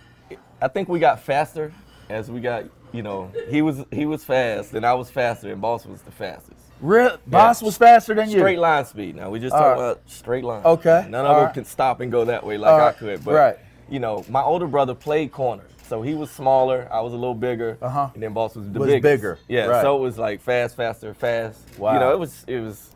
I 0.62 0.68
think 0.68 0.88
we 0.88 1.00
got 1.00 1.20
faster 1.22 1.74
as 2.10 2.30
we 2.30 2.40
got. 2.40 2.66
You 2.94 3.02
know, 3.02 3.30
he 3.50 3.62
was 3.62 3.84
he 3.92 4.06
was 4.06 4.24
fast, 4.24 4.74
and 4.74 4.86
I 4.86 4.94
was 4.94 5.10
faster, 5.10 5.52
and 5.52 5.60
Boss 5.60 5.86
was 5.86 6.02
the 6.04 6.12
fastest. 6.12 6.62
Real 6.86 7.18
Boss 7.26 7.62
was 7.62 7.78
faster 7.78 8.14
than 8.14 8.30
you. 8.30 8.38
Straight 8.40 8.60
line 8.60 8.86
speed. 8.86 9.16
Now 9.16 9.30
we 9.30 9.40
just 9.40 9.54
talking 9.54 9.82
right. 9.82 9.90
about 9.92 10.02
straight 10.10 10.44
line. 10.44 10.64
Okay. 10.64 11.08
None 11.10 11.26
of 11.26 11.36
them 11.36 11.46
right. 11.46 11.54
can 11.54 11.66
stop 11.66 12.00
and 12.00 12.12
go 12.12 12.26
that 12.26 12.46
way 12.46 12.58
like 12.58 12.82
I 12.82 12.92
could. 12.98 13.24
But 13.26 13.34
Right. 13.34 13.58
you 13.90 14.00
know, 14.00 14.24
my 14.30 14.42
older 14.42 14.68
brother 14.68 14.94
played 14.94 15.32
corner, 15.32 15.64
so 15.88 16.02
he 16.02 16.14
was 16.14 16.30
smaller. 16.30 16.88
I 16.92 17.02
was 17.02 17.14
a 17.14 17.18
little 17.18 17.34
bigger. 17.36 17.78
Uh-huh. 17.82 18.10
And 18.14 18.22
then 18.22 18.34
Boss 18.34 18.56
was 18.56 18.70
the 18.72 18.80
Was 18.80 18.88
biggest. 18.88 19.04
bigger. 19.04 19.40
Yeah. 19.48 19.82
So 19.82 19.98
it 19.98 20.02
was 20.02 20.18
like 20.18 20.42
fast, 20.42 20.76
faster, 20.76 21.14
fast. 21.14 21.60
Wow. 21.80 21.94
You 21.94 22.00
know, 22.00 22.12
it 22.12 22.20
was 22.20 22.44
it 22.48 22.60
was 22.60 22.92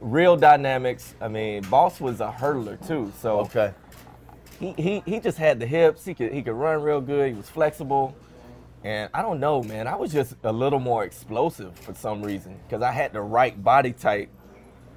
real 0.00 0.36
dynamics. 0.36 1.14
I 1.20 1.28
mean, 1.28 1.62
Boss 1.64 2.00
was 2.00 2.20
a 2.20 2.30
hurdler 2.30 2.84
too. 2.86 3.12
So 3.18 3.40
Okay. 3.40 3.72
he, 4.58 4.72
he 4.78 5.02
he 5.04 5.20
just 5.20 5.36
had 5.36 5.58
the 5.60 5.66
hips. 5.66 6.04
He 6.04 6.14
could 6.14 6.32
he 6.32 6.42
could 6.42 6.54
run 6.54 6.80
real 6.82 7.00
good. 7.02 7.28
He 7.32 7.34
was 7.36 7.50
flexible, 7.50 8.14
and 8.84 9.10
I 9.12 9.22
don't 9.22 9.40
know, 9.40 9.62
man. 9.62 9.86
I 9.86 9.94
was 9.96 10.12
just 10.12 10.34
a 10.42 10.52
little 10.52 10.80
more 10.80 11.04
explosive 11.04 11.78
for 11.78 11.94
some 11.94 12.22
reason 12.22 12.58
because 12.66 12.82
I 12.82 12.92
had 12.92 13.12
the 13.12 13.20
right 13.22 13.62
body 13.62 13.92
type 13.92 14.28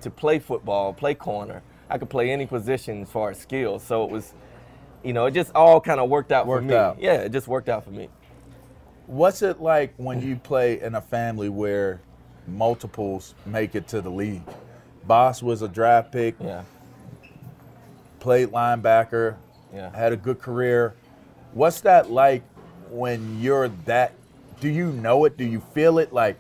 to 0.02 0.10
play 0.10 0.40
football, 0.40 0.94
play 0.94 1.16
corner. 1.16 1.62
I 1.90 1.98
could 1.98 2.10
play 2.10 2.32
any 2.32 2.46
position 2.46 3.02
as 3.02 3.10
far 3.10 3.32
as 3.32 3.40
skills. 3.40 3.84
So 3.84 4.04
it 4.06 4.10
was, 4.10 4.34
you 5.04 5.14
know, 5.14 5.26
it 5.26 5.32
just 5.32 5.52
all 5.54 5.80
kind 5.82 6.00
of 6.00 6.10
worked 6.10 6.32
out 6.32 6.48
Worked 6.48 6.64
for 6.64 6.70
me. 6.70 6.76
out. 6.76 6.98
Yeah, 7.02 7.16
it 7.22 7.32
just 7.32 7.48
worked 7.48 7.70
out 7.70 7.84
for 7.84 7.92
me. 7.92 8.10
What's 9.06 9.42
it 9.42 9.62
like 9.62 9.94
when 9.98 10.22
you 10.22 10.38
play 10.38 10.80
in 10.82 10.96
a 10.96 11.02
family 11.02 11.50
where 11.50 12.00
multiples 12.48 13.36
make 13.46 13.76
it 13.76 13.88
to 13.90 14.02
the 14.02 14.10
league? 14.10 14.44
Boss 15.06 15.44
was 15.44 15.62
a 15.62 15.68
draft 15.68 16.12
pick, 16.14 16.36
Yeah. 16.40 16.64
played 18.22 18.50
linebacker, 18.50 19.36
Yeah. 19.74 19.94
had 19.96 20.14
a 20.14 20.18
good 20.18 20.40
career. 20.40 20.94
What's 21.54 21.82
that 21.82 22.10
like 22.10 22.44
when 22.90 23.40
you're 23.42 23.70
that? 23.86 24.14
Do 24.60 24.70
you 24.70 24.92
know 24.94 25.26
it? 25.26 25.38
Do 25.38 25.46
you 25.46 25.62
feel 25.74 26.00
it? 26.00 26.14
Like, 26.14 26.38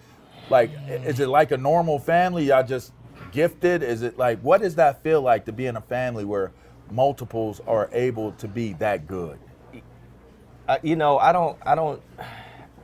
like 0.50 0.72
is 0.88 1.20
it 1.20 1.28
like 1.28 1.52
a 1.52 1.58
normal 1.58 2.00
family? 2.00 2.46
Y'all 2.46 2.66
just 2.66 2.94
gifted? 3.32 3.84
Is 3.84 4.02
it 4.04 4.18
like 4.18 4.40
what 4.42 4.62
does 4.62 4.76
that 4.76 5.04
feel 5.04 5.22
like 5.22 5.46
to 5.46 5.52
be 5.52 5.66
in 5.68 5.76
a 5.78 5.82
family 5.82 6.26
where 6.26 6.52
multiples 6.92 7.62
are 7.68 7.90
able 7.94 8.34
to 8.34 8.48
be 8.48 8.74
that 8.74 9.08
good? 9.08 9.40
uh, 10.68 10.78
you 10.84 10.96
know, 10.96 11.18
I 11.18 11.32
don't, 11.32 11.58
I 11.66 11.76
don't, 11.76 12.02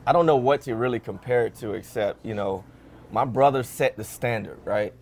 I 0.06 0.12
don't 0.12 0.26
know 0.26 0.36
what 0.36 0.62
to 0.62 0.74
really 0.74 1.00
compare 1.00 1.46
it 1.46 1.54
to, 1.56 1.72
except 1.72 2.24
you 2.24 2.34
know, 2.34 2.64
my 3.12 3.24
brother 3.24 3.62
set 3.62 3.96
the 3.96 4.04
standard, 4.04 4.58
right? 4.64 4.92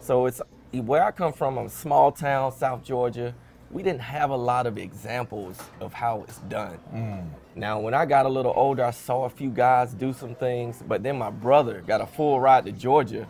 So 0.00 0.26
it's 0.26 0.40
where 0.72 1.04
I 1.04 1.10
come 1.10 1.32
from. 1.32 1.58
I'm 1.58 1.66
a 1.66 1.70
small 1.70 2.12
town, 2.12 2.52
South 2.52 2.84
Georgia. 2.84 3.34
We 3.70 3.82
didn't 3.82 4.02
have 4.02 4.30
a 4.30 4.36
lot 4.36 4.66
of 4.66 4.78
examples 4.78 5.58
of 5.80 5.92
how 5.92 6.22
it's 6.22 6.38
done. 6.40 6.78
Mm. 6.94 7.28
Now, 7.56 7.80
when 7.80 7.94
I 7.94 8.06
got 8.06 8.26
a 8.26 8.28
little 8.28 8.52
older, 8.54 8.84
I 8.84 8.92
saw 8.92 9.24
a 9.24 9.30
few 9.30 9.50
guys 9.50 9.92
do 9.92 10.12
some 10.12 10.34
things, 10.34 10.82
but 10.86 11.02
then 11.02 11.18
my 11.18 11.30
brother 11.30 11.82
got 11.86 12.00
a 12.00 12.06
full 12.06 12.38
ride 12.40 12.64
to 12.66 12.72
Georgia. 12.72 13.26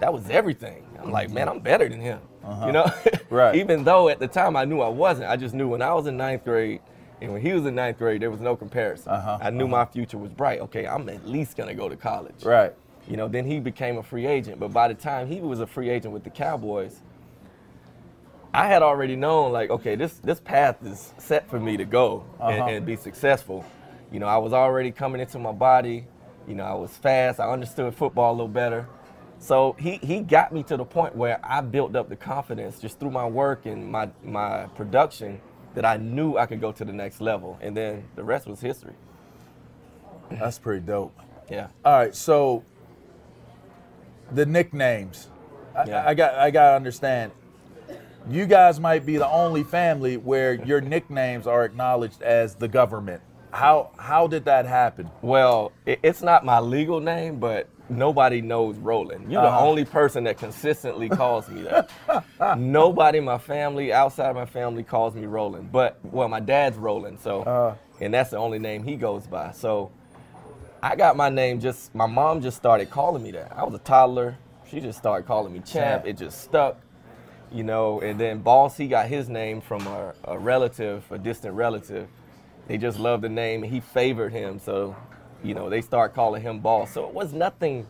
That 0.00 0.12
was 0.12 0.28
everything. 0.30 0.86
I'm 1.00 1.10
like, 1.10 1.28
mm-hmm. 1.28 1.34
man, 1.34 1.48
I'm 1.48 1.60
better 1.60 1.88
than 1.88 2.00
him. 2.00 2.20
You 2.42 2.48
uh-huh. 2.48 2.70
know, 2.70 2.92
Right. 3.30 3.56
Even 3.56 3.84
though 3.84 4.08
at 4.08 4.18
the 4.18 4.28
time 4.28 4.56
I 4.56 4.64
knew 4.64 4.80
I 4.80 4.88
wasn't, 4.88 5.28
I 5.28 5.36
just 5.36 5.54
knew 5.54 5.68
when 5.68 5.82
I 5.82 5.92
was 5.94 6.06
in 6.06 6.16
ninth 6.16 6.44
grade 6.44 6.80
and 7.20 7.32
when 7.32 7.42
he 7.42 7.52
was 7.52 7.66
in 7.66 7.74
ninth 7.74 7.98
grade, 7.98 8.22
there 8.22 8.30
was 8.30 8.40
no 8.40 8.56
comparison. 8.56 9.12
Uh-huh, 9.12 9.38
I 9.40 9.50
knew 9.50 9.66
my 9.66 9.82
uh-huh. 9.82 9.92
future 9.92 10.18
was 10.18 10.32
bright. 10.32 10.60
Okay, 10.60 10.86
I'm 10.86 11.08
at 11.08 11.26
least 11.26 11.56
gonna 11.56 11.74
go 11.74 11.88
to 11.88 11.96
college. 11.96 12.44
Right. 12.44 12.74
You 13.08 13.16
know, 13.16 13.28
then 13.28 13.46
he 13.46 13.60
became 13.60 13.98
a 13.98 14.02
free 14.02 14.26
agent. 14.26 14.58
But 14.58 14.72
by 14.72 14.88
the 14.88 14.94
time 14.94 15.28
he 15.28 15.40
was 15.40 15.60
a 15.60 15.66
free 15.66 15.88
agent 15.88 16.12
with 16.12 16.24
the 16.24 16.30
Cowboys, 16.30 17.02
I 18.56 18.66
had 18.68 18.82
already 18.82 19.16
known, 19.16 19.52
like, 19.52 19.68
okay, 19.68 19.96
this 19.96 20.14
this 20.14 20.40
path 20.40 20.76
is 20.82 21.12
set 21.18 21.48
for 21.50 21.60
me 21.60 21.76
to 21.76 21.84
go 21.84 22.24
and, 22.40 22.60
Uh-huh. 22.60 22.70
and 22.70 22.86
be 22.86 22.96
successful. 22.96 23.64
You 24.10 24.18
know, 24.18 24.26
I 24.26 24.38
was 24.38 24.52
already 24.54 24.90
coming 24.92 25.20
into 25.20 25.38
my 25.38 25.52
body. 25.52 26.06
You 26.48 26.54
know, 26.54 26.64
I 26.64 26.72
was 26.74 26.90
fast. 26.96 27.38
I 27.38 27.50
understood 27.52 27.94
football 27.94 28.30
a 28.32 28.36
little 28.36 28.48
better. 28.48 28.86
So 29.38 29.76
he, 29.78 29.96
he 29.96 30.20
got 30.20 30.52
me 30.52 30.62
to 30.62 30.76
the 30.78 30.84
point 30.86 31.14
where 31.14 31.38
I 31.44 31.60
built 31.60 31.94
up 31.94 32.08
the 32.08 32.16
confidence 32.16 32.78
just 32.80 32.98
through 32.98 33.10
my 33.10 33.26
work 33.26 33.66
and 33.66 33.92
my 33.92 34.08
my 34.24 34.66
production 34.74 35.40
that 35.74 35.84
I 35.84 35.98
knew 35.98 36.38
I 36.38 36.46
could 36.46 36.60
go 36.62 36.72
to 36.72 36.84
the 36.84 36.92
next 36.94 37.20
level. 37.20 37.58
And 37.60 37.76
then 37.76 38.04
the 38.14 38.24
rest 38.24 38.46
was 38.46 38.60
history. 38.60 38.94
That's 40.30 40.58
pretty 40.58 40.80
dope. 40.86 41.14
Yeah. 41.50 41.66
All 41.84 41.92
right, 41.98 42.14
so 42.14 42.64
the 44.32 44.46
nicknames. 44.46 45.28
I, 45.76 45.84
Yeah. 45.84 46.08
I 46.08 46.14
got 46.14 46.34
I 46.36 46.50
got 46.50 46.70
to 46.70 46.76
understand. 46.76 47.32
You 48.28 48.46
guys 48.46 48.80
might 48.80 49.06
be 49.06 49.18
the 49.18 49.28
only 49.28 49.62
family 49.62 50.16
where 50.16 50.54
your 50.54 50.80
nicknames 50.80 51.46
are 51.46 51.64
acknowledged 51.64 52.22
as 52.22 52.54
the 52.56 52.66
government. 52.68 53.22
How 53.52 53.90
how 53.98 54.26
did 54.26 54.44
that 54.46 54.66
happen? 54.66 55.08
Well, 55.22 55.72
it, 55.86 56.00
it's 56.02 56.22
not 56.22 56.44
my 56.44 56.58
legal 56.58 56.98
name, 57.00 57.38
but 57.38 57.68
nobody 57.88 58.42
knows 58.42 58.76
Roland. 58.78 59.30
You're 59.30 59.40
Uh-huh. 59.42 59.58
the 59.60 59.64
only 59.64 59.84
person 59.84 60.24
that 60.24 60.38
consistently 60.38 61.08
calls 61.08 61.48
me 61.48 61.62
that. 61.62 61.88
nobody 62.58 63.18
in 63.18 63.24
my 63.24 63.38
family, 63.38 63.92
outside 63.92 64.34
my 64.34 64.44
family, 64.44 64.82
calls 64.82 65.14
me 65.14 65.24
Roland. 65.26 65.70
But 65.70 65.98
well, 66.02 66.28
my 66.28 66.40
dad's 66.40 66.76
Roland, 66.76 67.20
so 67.20 67.42
Uh. 67.42 67.74
and 68.00 68.12
that's 68.12 68.30
the 68.30 68.38
only 68.38 68.58
name 68.58 68.82
he 68.82 68.96
goes 68.96 69.26
by. 69.28 69.52
So 69.52 69.92
I 70.82 70.96
got 70.96 71.16
my 71.16 71.28
name 71.30 71.60
just 71.60 71.94
my 71.94 72.06
mom 72.06 72.42
just 72.42 72.56
started 72.56 72.90
calling 72.90 73.22
me 73.22 73.30
that. 73.30 73.52
I 73.56 73.62
was 73.64 73.74
a 73.74 73.78
toddler. 73.78 74.36
She 74.68 74.80
just 74.80 74.98
started 74.98 75.26
calling 75.28 75.52
me 75.52 75.60
champ. 75.60 76.02
Champ. 76.02 76.06
It 76.06 76.18
just 76.18 76.42
stuck. 76.42 76.80
You 77.56 77.64
know, 77.64 78.00
and 78.02 78.20
then 78.20 78.40
Boss, 78.40 78.76
he 78.76 78.86
got 78.86 79.06
his 79.08 79.30
name 79.30 79.62
from 79.62 79.86
a, 79.86 80.12
a 80.24 80.38
relative, 80.38 81.04
a 81.10 81.16
distant 81.16 81.54
relative. 81.54 82.06
They 82.68 82.76
just 82.76 82.98
loved 82.98 83.22
the 83.22 83.30
name 83.30 83.62
and 83.62 83.72
he 83.72 83.80
favored 83.80 84.32
him. 84.32 84.58
So, 84.58 84.94
you 85.42 85.54
know, 85.54 85.70
they 85.70 85.80
start 85.80 86.14
calling 86.14 86.42
him 86.42 86.58
Boss. 86.60 86.92
So 86.92 87.06
it 87.08 87.14
was 87.14 87.32
nothing 87.32 87.86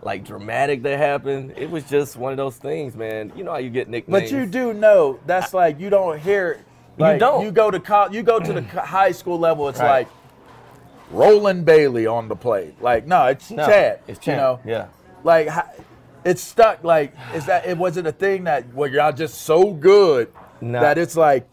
like 0.00 0.24
dramatic 0.24 0.82
that 0.84 0.96
happened. 0.98 1.52
It 1.58 1.70
was 1.70 1.84
just 1.90 2.16
one 2.16 2.32
of 2.32 2.38
those 2.38 2.56
things, 2.56 2.96
man. 2.96 3.30
You 3.36 3.44
know 3.44 3.50
how 3.52 3.58
you 3.58 3.68
get 3.68 3.88
nicknames. 3.90 4.30
But 4.30 4.36
you 4.36 4.46
do 4.46 4.72
know 4.72 5.20
that's 5.26 5.52
like 5.52 5.78
you 5.78 5.90
don't 5.90 6.18
hear. 6.18 6.64
Like, 6.96 7.20
don't. 7.20 7.44
You 7.44 7.52
go 7.52 7.70
to 7.70 7.80
co- 7.80 8.08
you 8.10 8.22
go 8.22 8.38
to 8.40 8.52
the 8.54 8.62
high 8.62 9.12
school 9.12 9.38
level. 9.38 9.68
It's 9.68 9.78
Right. 9.78 10.06
like 10.06 10.08
Roland 11.10 11.66
Bailey 11.66 12.06
on 12.06 12.28
the 12.28 12.36
plate. 12.36 12.80
Like 12.80 13.06
no, 13.06 13.26
it's 13.26 13.50
No, 13.50 13.66
Chad. 13.66 14.00
it's 14.06 14.26
You 14.26 14.36
know. 14.36 14.60
yeah. 14.64 14.86
Like 15.22 15.48
it's 16.24 16.42
stuck. 16.42 16.82
Like 16.84 17.14
is 17.34 17.46
that 17.46 17.66
it? 17.66 17.76
Was 17.78 17.96
it 17.96 18.06
a 18.06 18.12
thing 18.12 18.44
that 18.44 18.72
where 18.74 18.88
y'all 18.88 19.12
just 19.12 19.42
so 19.42 19.72
good 19.72 20.32
No. 20.60 20.80
that 20.80 20.98
it's 20.98 21.16
like 21.16 21.48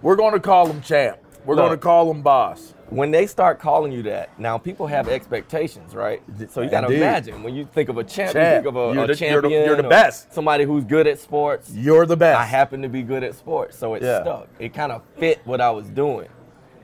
we're 0.00 0.16
going 0.16 0.32
to 0.34 0.40
call 0.40 0.66
him 0.66 0.80
champ. 0.82 1.18
We're 1.44 1.56
going 1.56 1.70
to 1.70 1.76
call 1.76 2.10
him 2.10 2.22
boss. 2.22 2.72
when 2.90 3.10
they 3.10 3.26
start 3.26 3.58
calling 3.58 3.90
you 3.90 4.02
that, 4.04 4.38
now 4.38 4.58
people 4.58 4.86
have 4.86 5.08
expectations, 5.08 5.94
right? 5.94 6.22
So 6.50 6.60
you 6.60 6.68
got 6.70 6.82
to 6.82 6.88
imagine 6.94 7.42
when 7.42 7.54
you 7.54 7.64
think 7.64 7.88
of 7.88 7.96
a 7.98 8.04
champ, 8.04 8.32
Champ. 8.34 8.36
you 8.36 8.42
think 8.62 8.66
of 8.66 8.76
a, 8.76 8.78
You're 8.78 8.88
a 8.88 8.92
the- 8.94 8.98
you're 9.00 9.06
the- 9.06 9.14
champion, 9.14 9.64
you're 9.66 9.76
the 9.76 9.82
best. 9.88 10.32
somebody 10.32 10.64
who's 10.64 10.84
good 10.84 11.06
at 11.06 11.18
sports. 11.18 11.70
You're 11.74 12.04
the 12.06 12.16
best. 12.16 12.38
I 12.38 12.44
happen 12.44 12.82
to 12.82 12.88
be 12.88 13.02
good 13.02 13.24
at 13.24 13.34
sports, 13.34 13.76
so 13.78 13.94
it 13.94 14.02
Yeah. 14.02 14.22
stuck. 14.22 14.48
It 14.60 14.72
kind 14.74 14.92
of 14.92 15.02
fit 15.16 15.40
what 15.44 15.60
I 15.60 15.70
was 15.70 15.88
doing. 15.88 16.28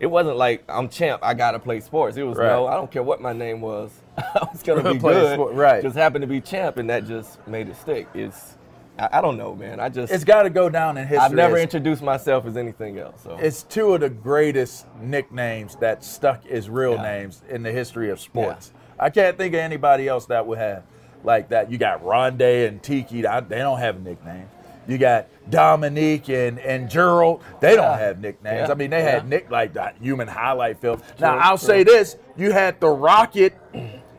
It 0.01 0.07
wasn't 0.07 0.37
like 0.37 0.65
I'm 0.69 0.89
champ, 0.89 1.21
I 1.25 1.35
gotta 1.35 1.59
play 1.59 1.81
sports. 1.81 2.17
It 2.17 2.23
was 2.23 2.37
Right. 2.39 2.47
no, 2.49 2.67
I 2.67 2.75
don't 2.75 2.91
care 2.91 3.03
what 3.03 3.21
my 3.21 3.33
name 3.33 3.61
was. 3.61 3.91
I 4.19 4.47
was 4.53 4.63
gonna 4.63 4.93
be 4.93 4.99
Play 4.99 5.15
good. 5.15 5.35
sport, 5.35 5.55
right. 5.55 5.83
Just 5.83 5.97
happened 5.97 6.23
to 6.23 6.27
be 6.29 6.41
champ, 6.41 6.77
and 6.77 6.89
that 6.91 7.07
just 7.07 7.45
made 7.49 7.69
it 7.69 7.77
stick. 7.77 8.07
It's 8.15 8.57
I, 8.99 9.09
I 9.19 9.21
don't 9.21 9.37
know, 9.37 9.55
man. 9.55 9.79
I 9.81 9.89
just 9.89 10.13
It's 10.13 10.25
got 10.25 10.43
to 10.43 10.51
go 10.51 10.69
down 10.69 10.97
in 10.99 11.07
history. 11.07 11.19
I've 11.25 11.33
never 11.33 11.57
as- 11.57 11.63
introduced 11.63 12.03
myself 12.03 12.47
as 12.47 12.57
anything 12.57 12.99
else. 12.99 13.23
So 13.23 13.37
it's 13.41 13.63
two 13.63 13.95
of 13.95 14.01
the 14.01 14.11
greatest 14.11 14.87
nicknames 15.01 15.77
that 15.77 16.03
stuck 16.03 16.45
as 16.47 16.69
real 16.69 16.95
Yeah. 16.95 17.03
names 17.03 17.43
in 17.49 17.63
the 17.63 17.71
history 17.73 18.11
of 18.11 18.19
sports. 18.21 18.73
I 18.99 19.11
can't 19.11 19.37
think 19.39 19.55
of 19.55 19.61
anybody 19.61 20.09
else 20.09 20.27
that 20.27 20.47
would 20.49 20.59
have 20.59 20.83
like 21.23 21.49
that. 21.51 21.71
You 21.71 21.79
got 21.79 22.03
Rondé 22.05 22.67
and 22.67 22.83
Tiki. 22.83 23.25
I- 23.27 23.39
They 23.41 23.59
don't 23.59 23.79
have 23.79 23.97
a 23.97 24.01
nickname. 24.01 24.49
You 24.89 24.99
got 24.99 25.27
Dominique 25.51 26.29
and, 26.31 26.59
and 26.59 26.89
Gerald. 26.91 27.43
They 27.61 27.77
don't 27.77 27.85
Yeah. 27.85 27.99
have 27.99 28.21
nicknames. 28.21 28.67
Yeah. 28.69 28.73
I 28.73 28.75
mean, 28.75 28.91
they 28.91 29.03
had 29.03 29.29
nick 29.29 29.51
like 29.51 29.75
that 29.75 29.97
human 30.01 30.27
highlight 30.27 30.81
film. 30.81 31.01
now 31.21 31.33
True, 31.35 31.41
I'll 31.41 31.59
true. 31.59 31.67
say 31.67 31.83
this: 31.85 32.17
you 32.37 32.51
had 32.53 32.81
the 32.81 32.89
rocket 32.89 33.55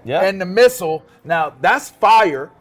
and 0.06 0.40
the 0.40 0.46
missile. 0.46 1.04
Now 1.26 1.54
that's 1.60 1.90
fire. 1.90 2.52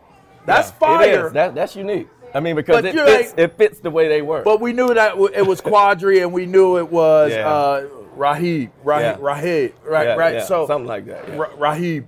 That's 0.47 0.71
fire. 0.73 1.27
is. 1.29 1.33
That, 1.35 1.55
that's 1.55 1.77
unique. 1.77 2.09
I 2.35 2.41
mean, 2.41 2.57
because 2.57 2.85
it 2.85 2.95
fits, 2.95 3.35
it 3.37 3.57
fits 3.57 3.81
the 3.81 3.91
way 3.91 4.09
they 4.09 4.23
work. 4.23 4.45
But 4.45 4.61
we 4.61 4.73
knew 4.73 4.93
that 4.95 5.17
it 5.35 5.47
was 5.47 5.61
Qadry, 5.61 6.23
and 6.23 6.33
we 6.33 6.47
knew 6.47 6.79
it 6.79 6.91
was 6.91 7.33
Yeah. 7.33 7.49
uh, 7.49 7.87
Raghib, 8.17 8.71
Raghib, 8.85 9.01
Yeah. 9.01 9.17
Raghib, 9.17 9.73
right? 9.85 10.07
Yeah, 10.07 10.15
right. 10.15 10.35
yeah, 10.37 10.45
So 10.45 10.67
something 10.67 10.89
like 10.89 11.07
that. 11.07 11.27
Raghib, 11.27 12.05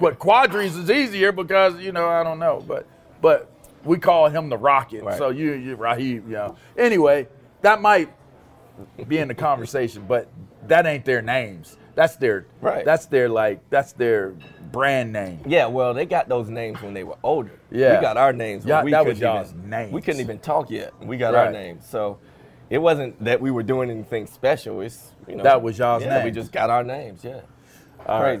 but 0.00 0.18
Qadry's 0.18 0.76
is 0.76 0.90
easier 0.90 1.32
because 1.32 1.76
you 1.80 1.92
know 1.92 2.08
I 2.08 2.22
don't 2.24 2.38
know, 2.38 2.62
but 2.66 2.86
but 3.22 3.50
we 3.84 3.98
call 3.98 4.28
him 4.28 4.48
the 4.48 4.56
Rocket. 4.56 5.04
Right. 5.04 5.18
So 5.18 5.30
you, 5.30 5.52
you 5.52 5.76
Raghib, 5.76 6.00
you 6.00 6.22
know. 6.28 6.56
Anyway, 6.76 7.28
that 7.62 7.80
might 7.80 8.12
be 9.06 9.18
in 9.18 9.28
the 9.28 9.34
conversation, 9.34 10.04
but 10.06 10.28
that 10.66 10.86
ain't 10.86 11.04
their 11.04 11.22
names. 11.22 11.76
That's 11.94 12.16
their 12.16 12.46
Right. 12.60 12.84
That's 12.84 13.06
their 13.06 13.28
like 13.28 13.60
that's 13.70 13.92
their 13.92 14.34
brand 14.72 15.12
name. 15.12 15.40
yeah, 15.46 15.66
well, 15.66 15.94
they 15.94 16.06
got 16.06 16.28
those 16.28 16.48
names 16.48 16.82
when 16.82 16.94
they 16.94 17.04
were 17.04 17.16
older. 17.22 17.58
Yeah. 17.70 17.96
we 17.96 18.02
got 18.02 18.16
our 18.16 18.32
names. 18.32 18.66
Yeah, 18.66 18.82
we 18.82 18.90
that 18.90 19.06
was 19.06 19.20
y'all's 19.20 19.52
even, 19.52 19.70
names. 19.70 19.92
We 19.92 20.00
couldn't 20.02 20.20
even 20.20 20.40
talk 20.40 20.70
yet. 20.70 20.92
We 21.00 21.16
got 21.16 21.34
our 21.34 21.52
names, 21.52 21.86
so 21.88 22.18
it 22.70 22.78
wasn't 22.78 23.22
that 23.22 23.40
we 23.40 23.50
were 23.50 23.62
doing 23.62 23.90
anything 23.90 24.26
special. 24.26 24.80
It's 24.80 25.12
you 25.28 25.36
know 25.36 25.44
That 25.44 25.62
was 25.62 25.78
y'all's 25.78 26.02
yeah, 26.02 26.24
We 26.24 26.32
just 26.32 26.50
got 26.50 26.70
our 26.70 26.82
names. 26.82 27.24
Yeah, 27.24 27.42
All 28.06 28.22
right. 28.22 28.40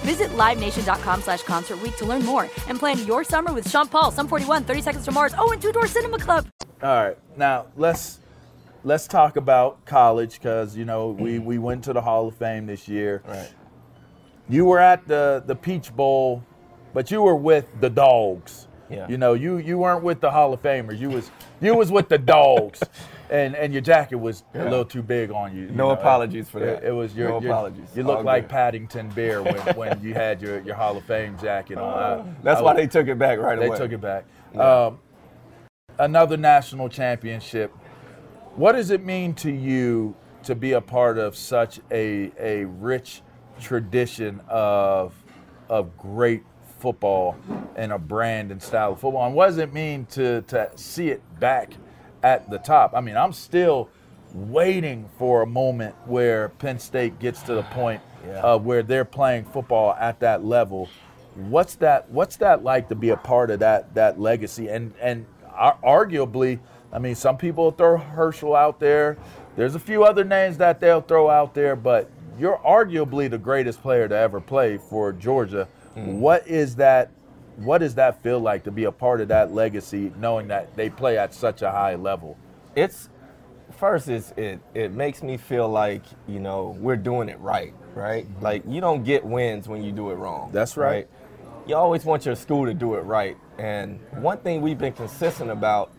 Visit 0.00 0.30
LiveNation.com 0.30 1.22
slash 1.22 1.42
Concert 1.42 1.80
Week 1.82 1.96
to 1.96 2.04
learn 2.04 2.24
more 2.24 2.48
and 2.68 2.78
plan 2.78 2.98
your 3.06 3.24
summer 3.24 3.52
with 3.52 3.68
Sean 3.68 3.86
Paul, 3.86 4.10
Sum 4.10 4.28
41, 4.28 4.64
30 4.64 4.82
Seconds 4.82 5.04
to 5.04 5.12
Mars, 5.12 5.34
oh, 5.38 5.52
and 5.52 5.60
Two 5.60 5.72
Door 5.72 5.88
Cinema 5.88 6.18
Club. 6.18 6.46
All 6.82 7.04
right, 7.04 7.18
now 7.36 7.66
let's 7.76 8.20
let's 8.84 9.06
talk 9.06 9.36
about 9.36 9.84
college 9.84 10.34
because 10.34 10.76
you 10.76 10.84
know 10.84 11.08
we 11.10 11.38
we 11.38 11.58
went 11.58 11.84
to 11.84 11.92
the 11.92 12.00
Hall 12.00 12.28
of 12.28 12.34
Fame 12.36 12.66
this 12.66 12.88
year. 12.88 13.22
Right. 13.26 13.52
You 14.48 14.64
were 14.64 14.78
at 14.78 15.06
the 15.06 15.42
the 15.46 15.54
Peach 15.54 15.94
Bowl, 15.94 16.42
but 16.94 17.10
you 17.10 17.22
were 17.22 17.36
with 17.36 17.66
the 17.80 17.90
dogs. 17.90 18.66
Yeah. 18.88 19.06
You 19.08 19.18
know, 19.18 19.34
you 19.34 19.58
you 19.58 19.78
weren't 19.78 20.02
with 20.02 20.20
the 20.20 20.30
Hall 20.30 20.52
of 20.52 20.62
Famers. 20.62 20.98
You 20.98 21.10
was 21.10 21.30
you 21.60 21.74
was 21.74 21.92
with 21.92 22.08
the 22.08 22.18
dogs, 22.18 22.82
and 23.30 23.54
and 23.54 23.72
your 23.72 23.80
jacket 23.82 24.16
was 24.16 24.42
a 24.54 24.64
little 24.64 24.84
too 24.84 25.02
big 25.02 25.30
on 25.30 25.54
you. 25.54 25.62
you 25.62 25.70
No 25.70 25.88
know. 25.88 25.90
apologies 25.92 26.48
for 26.50 26.58
that. 26.60 26.82
it 26.84 26.90
was 26.92 27.14
your, 27.14 27.28
No 27.28 27.40
your- 27.40 27.52
apologies. 27.52 27.88
You 27.94 28.02
look 28.02 28.18
All 28.18 28.24
like 28.24 28.44
good. 28.44 28.50
Paddington 28.50 29.08
Bear 29.10 29.42
when, 29.42 29.54
when 29.76 30.00
you 30.02 30.14
had 30.14 30.42
your, 30.42 30.60
your 30.62 30.74
Hall 30.74 30.96
of 30.96 31.04
Fame 31.04 31.38
jacket 31.38 31.78
on. 31.78 31.98
I- 32.20 32.34
That's 32.42 32.60
I 32.60 32.62
why 32.62 32.74
they 32.74 32.86
took 32.86 33.06
it 33.08 33.18
back 33.18 33.38
right 33.38 33.58
they 33.58 33.66
away. 33.66 33.76
They 33.78 33.82
took 33.84 33.92
it 33.92 34.00
back. 34.00 34.24
Um, 34.58 34.98
another 35.98 36.36
national 36.36 36.88
championship. 36.88 37.72
What 38.56 38.72
does 38.72 38.90
it 38.90 39.04
mean 39.04 39.34
to 39.34 39.50
you 39.50 40.16
to 40.42 40.54
be 40.54 40.72
a 40.72 40.80
part 40.80 41.18
of 41.18 41.36
such 41.36 41.80
a, 41.90 42.32
a 42.38 42.64
rich 42.64 43.22
tradition 43.60 44.40
of, 44.48 45.14
of 45.68 45.96
great 45.96 46.42
football 46.80 47.36
and 47.76 47.92
a 47.92 47.98
brand 47.98 48.50
and 48.50 48.60
style 48.60 48.92
of 48.92 49.00
football? 49.00 49.26
And 49.26 49.34
what 49.36 49.46
does 49.46 49.58
it 49.58 49.72
mean 49.72 50.06
to, 50.06 50.42
to 50.42 50.70
see 50.76 51.10
it 51.10 51.22
back 51.38 51.74
at 52.22 52.48
the 52.50 52.58
top? 52.58 52.92
I 52.94 53.00
mean, 53.00 53.16
I'm 53.16 53.32
still 53.32 53.88
waiting 54.32 55.08
for 55.18 55.42
a 55.42 55.46
moment 55.46 55.94
where 56.06 56.50
Penn 56.50 56.78
State 56.78 57.18
gets 57.18 57.42
to 57.42 57.54
the 57.54 57.62
point 57.64 58.00
Yeah. 58.26 58.40
uh, 58.40 58.58
where 58.58 58.82
they're 58.82 59.04
playing 59.04 59.44
football 59.44 59.94
at 59.98 60.20
that 60.20 60.44
level. 60.44 60.88
What's 61.34 61.74
that? 61.76 62.10
What's 62.10 62.36
that 62.36 62.62
like 62.64 62.88
to 62.90 62.94
be 62.94 63.10
a 63.10 63.16
part 63.16 63.50
of 63.50 63.60
that 63.60 63.94
that 63.94 64.20
legacy? 64.20 64.68
And 64.68 64.92
and 65.00 65.26
arguably, 65.82 66.58
I 66.92 66.98
mean, 66.98 67.14
some 67.14 67.36
people 67.36 67.70
throw 67.70 67.96
Herschel 67.98 68.54
out 68.54 68.80
there. 68.80 69.16
There's 69.56 69.74
a 69.74 69.78
few 69.80 70.04
other 70.04 70.24
names 70.24 70.58
that 70.58 70.80
they'll 70.80 71.00
throw 71.00 71.28
out 71.30 71.54
there, 71.54 71.76
but 71.76 72.10
you're 72.38 72.58
arguably 72.58 73.28
the 73.30 73.38
greatest 73.38 73.82
player 73.82 74.08
to 74.08 74.16
ever 74.16 74.40
play 74.40 74.78
for 74.78 75.12
Georgia. 75.12 75.68
What 75.94 76.46
is 76.46 76.76
that? 76.76 77.10
What 77.60 77.78
does 77.78 77.94
that 77.96 78.22
feel 78.22 78.40
like 78.40 78.64
to 78.64 78.70
be 78.70 78.84
a 78.84 78.92
part 78.92 79.20
of 79.20 79.28
that 79.28 79.52
legacy, 79.52 80.12
knowing 80.18 80.48
that 80.48 80.74
they 80.76 80.88
play 80.88 81.18
at 81.18 81.34
such 81.34 81.62
a 81.62 81.70
high 81.70 81.94
level? 81.94 82.36
it's 82.76 83.08
first 83.78 84.08
is 84.08 84.32
it 84.36 84.60
it 84.74 84.92
makes 84.92 85.22
me 85.24 85.36
feel 85.36 85.68
like 85.68 86.02
you 86.28 86.38
know 86.38 86.76
we're 86.78 86.96
doing 86.96 87.28
it 87.28 87.38
right 87.40 87.74
right 87.94 88.26
like 88.40 88.62
you 88.68 88.80
don't 88.80 89.02
get 89.02 89.24
wins 89.24 89.66
when 89.66 89.82
you 89.82 89.90
do 89.90 90.10
it 90.10 90.14
wrong 90.14 90.44
Mm-hmm. 90.46 90.54
That's 90.54 90.76
right. 90.76 91.08
you 91.66 91.74
always 91.74 92.04
want 92.04 92.24
your 92.24 92.36
school 92.36 92.64
to 92.66 92.74
do 92.74 92.94
it 92.94 93.00
right 93.00 93.36
and 93.58 93.98
one 94.22 94.38
thing 94.38 94.60
we've 94.60 94.78
been 94.78 94.92
consistent 94.92 95.50
about 95.50 95.90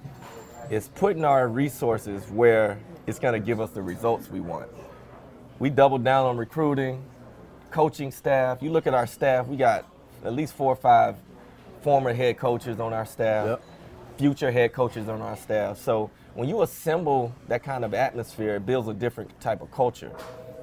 is 0.69 0.87
putting 0.95 1.25
our 1.25 1.49
resources 1.49 2.23
where 2.31 2.77
it's 3.05 3.19
going 3.19 3.33
to 3.33 3.45
give 3.45 3.59
us 3.59 3.71
the 3.71 3.81
results 3.81 4.29
we 4.29 4.39
want 4.39 4.69
we 5.59 5.69
doubled 5.69 6.05
down 6.05 6.25
on 6.25 6.37
recruiting 6.37 7.03
coaching 7.69 8.11
staff 8.11 8.61
you 8.61 8.71
look 8.71 8.87
at 8.87 8.93
our 8.93 9.07
staff 9.07 9.45
we 9.47 9.57
got 9.57 9.85
at 10.23 10.31
least 10.33 10.53
four 10.53 10.71
or 10.71 10.77
five 10.77 11.17
former 11.81 12.13
head 12.13 12.37
coaches 12.37 12.79
on 12.79 12.93
our 12.93 13.05
staff 13.05 13.47
Yep. 13.47 13.61
future 14.17 14.51
head 14.51 14.73
coaches 14.73 15.09
on 15.09 15.21
our 15.21 15.35
staff. 15.35 15.77
So 15.77 16.11
when 16.35 16.47
you 16.47 16.61
assemble 16.61 17.33
that 17.47 17.63
kind 17.63 17.83
of 17.83 17.93
atmosphere, 17.93 18.55
it 18.55 18.65
builds 18.65 18.87
a 18.87 18.93
different 18.93 19.39
type 19.41 19.61
of 19.61 19.71
culture. 19.71 20.11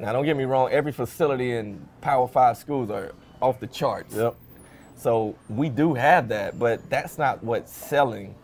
Now, 0.00 0.12
don't 0.12 0.24
get 0.24 0.36
me 0.36 0.44
wrong, 0.44 0.70
every 0.70 0.92
facility 0.92 1.52
in 1.56 1.86
Power 2.00 2.28
Five 2.28 2.56
schools 2.56 2.88
are 2.90 3.12
off 3.42 3.58
the 3.58 3.66
charts. 3.66 4.14
Yep. 4.14 4.36
So 4.96 5.34
we 5.48 5.68
do 5.68 5.94
have 5.94 6.28
that, 6.28 6.58
but 6.58 6.88
that's 6.88 7.18
not 7.18 7.42
what's 7.42 7.72
selling 7.72 8.34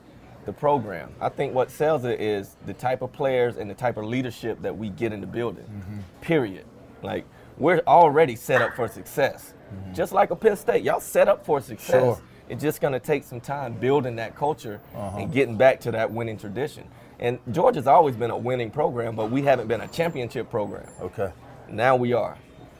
the 0.46 0.52
program. 0.52 1.14
I 1.20 1.28
think 1.28 1.54
what 1.54 1.70
sells 1.70 2.04
it 2.04 2.20
is 2.20 2.56
the 2.66 2.74
type 2.74 3.02
of 3.02 3.12
players 3.12 3.56
and 3.56 3.70
the 3.70 3.74
type 3.74 3.96
of 3.96 4.04
leadership 4.04 4.60
that 4.62 4.76
we 4.76 4.90
get 4.90 5.12
in 5.12 5.20
the 5.20 5.26
building. 5.26 5.64
Mm-hmm. 5.64 5.98
Period. 6.20 6.64
Like 7.02 7.24
we're 7.56 7.82
already 7.86 8.36
set 8.36 8.60
up 8.60 8.74
for 8.74 8.88
success. 8.88 9.54
Mm-hmm. 9.72 9.94
Just 9.94 10.12
like 10.12 10.30
a 10.30 10.36
Penn 10.36 10.56
State, 10.56 10.82
y'all 10.84 11.00
set 11.00 11.28
up 11.28 11.46
for 11.46 11.60
success. 11.60 12.02
Sure. 12.02 12.20
It's 12.48 12.62
just 12.62 12.80
going 12.80 12.92
to 12.92 13.00
take 13.00 13.24
some 13.24 13.40
time 13.40 13.74
building 13.74 14.16
that 14.16 14.36
culture 14.36 14.80
and 14.92 15.02
uh-huh. 15.02 15.24
getting 15.26 15.56
back 15.56 15.80
to 15.80 15.90
that 15.92 16.12
winning 16.12 16.36
tradition. 16.38 16.86
And 17.18 17.38
Georgia's 17.50 17.86
always 17.86 18.16
been 18.16 18.30
a 18.30 18.36
winning 18.36 18.70
program, 18.70 19.16
but 19.16 19.30
we 19.30 19.42
haven't 19.42 19.68
been 19.68 19.80
a 19.80 19.88
championship 19.88 20.50
program. 20.50 20.88
Okay. 21.00 21.32
Now 21.70 21.96
we 21.96 22.12
are, 22.12 22.36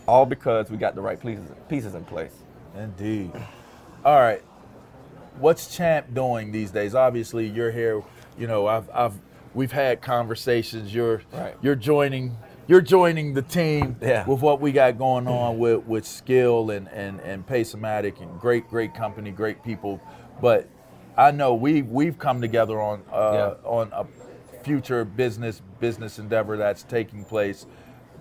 all 0.07 0.27
because 0.27 0.71
we 0.71 0.77
got 0.77 0.95
the 0.95 1.01
right 1.01 1.21
pieces 1.21 1.51
pieces 1.69 1.95
in 1.95 2.05
place. 2.05 2.33
Indeed. 2.77 3.33
All 4.05 4.19
right. 4.21 4.43
What's 5.39 5.75
Champ 5.75 6.13
doing 6.15 6.53
these 6.53 6.71
days? 6.71 6.95
Obviously, 6.95 7.49
you're 7.49 7.71
here. 7.71 8.03
You 8.39 8.47
know, 8.47 8.67
I've, 8.67 8.89
I've, 8.93 9.15
we've 9.55 9.73
had 9.73 10.03
conversations. 10.03 10.95
You're, 10.95 11.23
Right. 11.33 11.55
you're 11.63 11.75
joining, 11.75 12.37
you're 12.67 12.81
joining 12.81 13.35
the 13.35 13.43
team 13.43 13.97
Yeah. 14.01 14.27
with 14.27 14.41
what 14.41 14.61
we 14.61 14.73
got 14.73 14.99
going 14.99 15.27
on 15.29 15.59
with, 15.59 15.85
with 15.87 16.07
Skill 16.07 16.71
and 16.71 16.89
and 16.89 17.21
and 17.21 17.47
Pace-O-Matic 17.47 18.21
and 18.21 18.41
great, 18.41 18.69
great 18.69 18.95
company, 18.95 19.31
great 19.31 19.63
people. 19.63 20.01
But 20.41 20.69
I 21.17 21.31
know 21.31 21.55
we 21.55 21.83
we've 21.83 22.19
come 22.19 22.41
together 22.41 22.81
on 22.81 23.03
uh, 23.13 23.33
Yeah. 23.65 23.69
on 23.69 23.91
a 23.93 24.07
future 24.63 25.05
business 25.05 25.61
business 25.81 26.19
endeavor 26.19 26.57
that's 26.57 26.83
taking 26.85 27.25
place. 27.25 27.67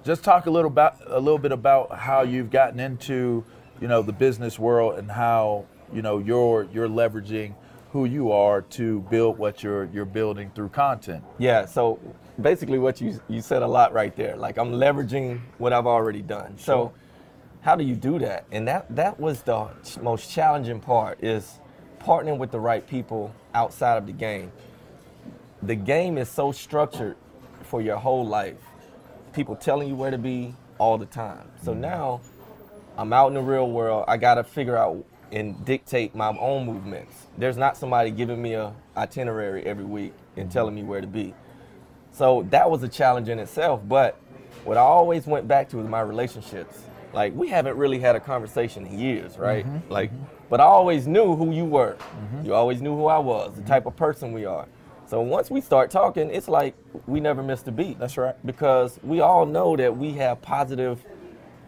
just 0.04 0.24
talk 0.24 0.46
a 0.48 0.52
little 0.52 0.70
about 0.70 0.96
a 1.08 1.20
little 1.20 1.38
bit 1.40 1.54
about 1.54 1.98
how 1.98 2.22
you've 2.24 2.52
gotten 2.52 2.80
into 2.80 3.44
you 3.80 3.88
know 3.88 4.02
the 4.02 4.12
business 4.12 4.60
world 4.60 5.00
and 5.00 5.10
how 5.10 5.66
you 5.94 6.02
know 6.02 6.18
you're 6.20 6.68
you're 6.74 6.90
leveraging 6.90 7.54
who 7.94 8.04
you 8.06 8.32
are 8.32 8.62
to 8.62 9.00
build 9.10 9.38
what 9.38 9.64
you're 9.64 9.86
you're 9.94 10.04
building 10.06 10.52
through 10.56 10.68
content. 10.70 11.24
Yeah, 11.38 11.66
so 11.66 12.00
basically 12.42 12.80
what 12.80 13.00
you 13.02 13.20
you 13.28 13.42
said 13.42 13.62
a 13.62 13.68
lot 13.68 13.94
right 13.94 14.16
there. 14.16 14.36
Like 14.36 14.58
I'm 14.58 14.74
leveraging 14.74 15.40
what 15.58 15.74
I've 15.74 15.88
already 15.88 16.22
done. 16.22 16.58
So 16.58 16.94
how 17.62 17.76
do 17.76 17.84
you 17.84 17.96
do 17.96 18.20
that? 18.20 18.46
And 18.52 18.68
that 18.68 18.94
that 18.96 19.20
was 19.20 19.44
the 19.44 19.68
ch- 19.84 19.98
most 19.98 20.32
challenging 20.32 20.80
part 20.80 21.24
is 21.24 21.60
partnering 22.00 22.38
with 22.38 22.52
the 22.52 22.60
right 22.60 22.86
people 22.86 23.34
outside 23.54 23.98
of 23.98 24.06
the 24.06 24.14
game. 24.14 24.52
The 25.62 25.76
game 25.76 26.18
is 26.18 26.30
so 26.30 26.52
structured 26.52 27.16
for 27.64 27.82
your 27.82 27.98
whole 27.98 28.26
life. 28.26 28.58
People 29.32 29.56
telling 29.56 29.88
you 29.88 29.96
where 29.96 30.12
to 30.12 30.18
be 30.18 30.56
all 30.78 30.98
the 30.98 31.06
time. 31.06 31.50
So 31.64 31.72
mm-hmm. 31.72 31.82
now 31.82 32.22
I'm 32.98 33.14
out 33.14 33.28
in 33.28 33.34
the 33.36 33.42
real 33.42 33.72
world. 33.72 34.06
I 34.08 34.18
got 34.18 34.36
to 34.36 34.44
figure 34.44 34.78
out 34.78 35.06
and 35.32 35.64
dictate 35.66 36.14
my 36.14 36.38
own 36.38 36.66
movements. 36.66 37.28
There's 37.38 37.58
not 37.58 37.78
somebody 37.78 38.12
giving 38.12 38.42
me 38.42 38.54
a 38.54 38.74
itinerary 38.96 39.66
every 39.66 39.86
week 39.86 40.14
and 40.36 40.46
mm-hmm. 40.46 40.54
telling 40.54 40.76
me 40.76 40.84
where 40.84 41.02
to 41.02 41.08
be. 41.08 41.34
So 42.14 42.48
that 42.52 42.70
was 42.70 42.84
a 42.84 42.88
challenge 42.88 43.28
in 43.28 43.40
itself. 43.40 43.82
But 43.88 44.20
what 44.64 44.78
I 44.78 44.82
always 44.82 45.28
went 45.28 45.48
back 45.48 45.68
to 45.70 45.78
was 45.78 45.88
my 45.88 46.02
relationships. 46.02 46.84
Like 47.12 47.34
we 47.36 47.50
haven't 47.50 47.76
really 47.78 48.00
had 48.00 48.16
a 48.16 48.20
conversation 48.20 48.86
in 48.86 48.98
years, 48.98 49.38
right? 49.38 49.66
Mm-hmm, 49.66 49.92
like, 49.92 50.12
mm-hmm. 50.12 50.24
but 50.50 50.62
I 50.62 50.64
always 50.64 51.06
knew 51.06 51.36
who 51.36 51.52
you 51.52 51.66
were. 51.66 51.96
Mm-hmm. 51.96 52.46
You 52.46 52.54
always 52.54 52.82
knew 52.82 52.96
who 52.96 53.08
I 53.08 53.20
was, 53.20 53.54
the 53.56 53.62
type 53.64 53.86
of 53.86 53.96
person 53.96 54.32
we 54.32 54.46
are. 54.46 54.68
So 55.06 55.22
once 55.22 55.52
we 55.52 55.62
start 55.62 55.92
talking, 55.92 56.32
it's 56.32 56.48
like 56.48 56.76
we 57.06 57.20
never 57.20 57.44
missed 57.44 57.68
a 57.68 57.72
beat. 57.72 58.00
That's 58.00 58.18
right. 58.18 58.36
Because 58.46 59.00
we 59.04 59.20
all 59.20 59.46
know 59.46 59.76
that 59.76 59.96
we 59.96 60.14
have 60.14 60.42
positive 60.42 61.04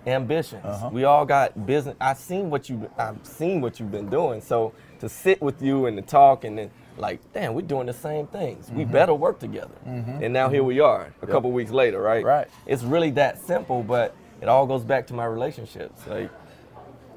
ambitions. 0.07 0.65
Uh-huh. 0.65 0.89
We 0.91 1.03
all 1.03 1.25
got 1.25 1.65
business. 1.65 1.95
I've 1.99 2.17
seen 2.17 2.49
what 2.49 2.69
you. 2.69 2.89
I've 2.97 3.19
seen 3.23 3.61
what 3.61 3.79
you've 3.79 3.91
been 3.91 4.09
doing. 4.09 4.41
So 4.41 4.73
to 4.99 5.09
sit 5.09 5.41
with 5.41 5.61
you 5.61 5.85
and 5.85 5.97
to 5.97 6.01
talk 6.01 6.43
and 6.43 6.57
then 6.57 6.71
like, 6.97 7.19
damn, 7.33 7.53
we're 7.53 7.61
doing 7.61 7.87
the 7.87 7.93
same 7.93 8.27
things. 8.27 8.69
We 8.71 8.83
mm-hmm. 8.83 8.91
better 8.91 9.13
work 9.13 9.39
together. 9.39 9.75
Mm-hmm. 9.87 10.23
And 10.23 10.33
now 10.33 10.49
here 10.49 10.59
mm-hmm. 10.59 10.67
we 10.67 10.79
are, 10.79 11.13
a 11.21 11.27
couple 11.27 11.51
weeks 11.51 11.71
later, 11.71 12.01
right? 12.01 12.23
Right. 12.23 12.47
It's 12.65 12.83
really 12.83 13.11
that 13.11 13.41
simple, 13.41 13.83
but 13.83 14.15
it 14.41 14.47
all 14.47 14.65
goes 14.65 14.83
back 14.83 15.07
to 15.07 15.13
my 15.13 15.25
relationships. 15.25 15.99
Like, 16.07 16.31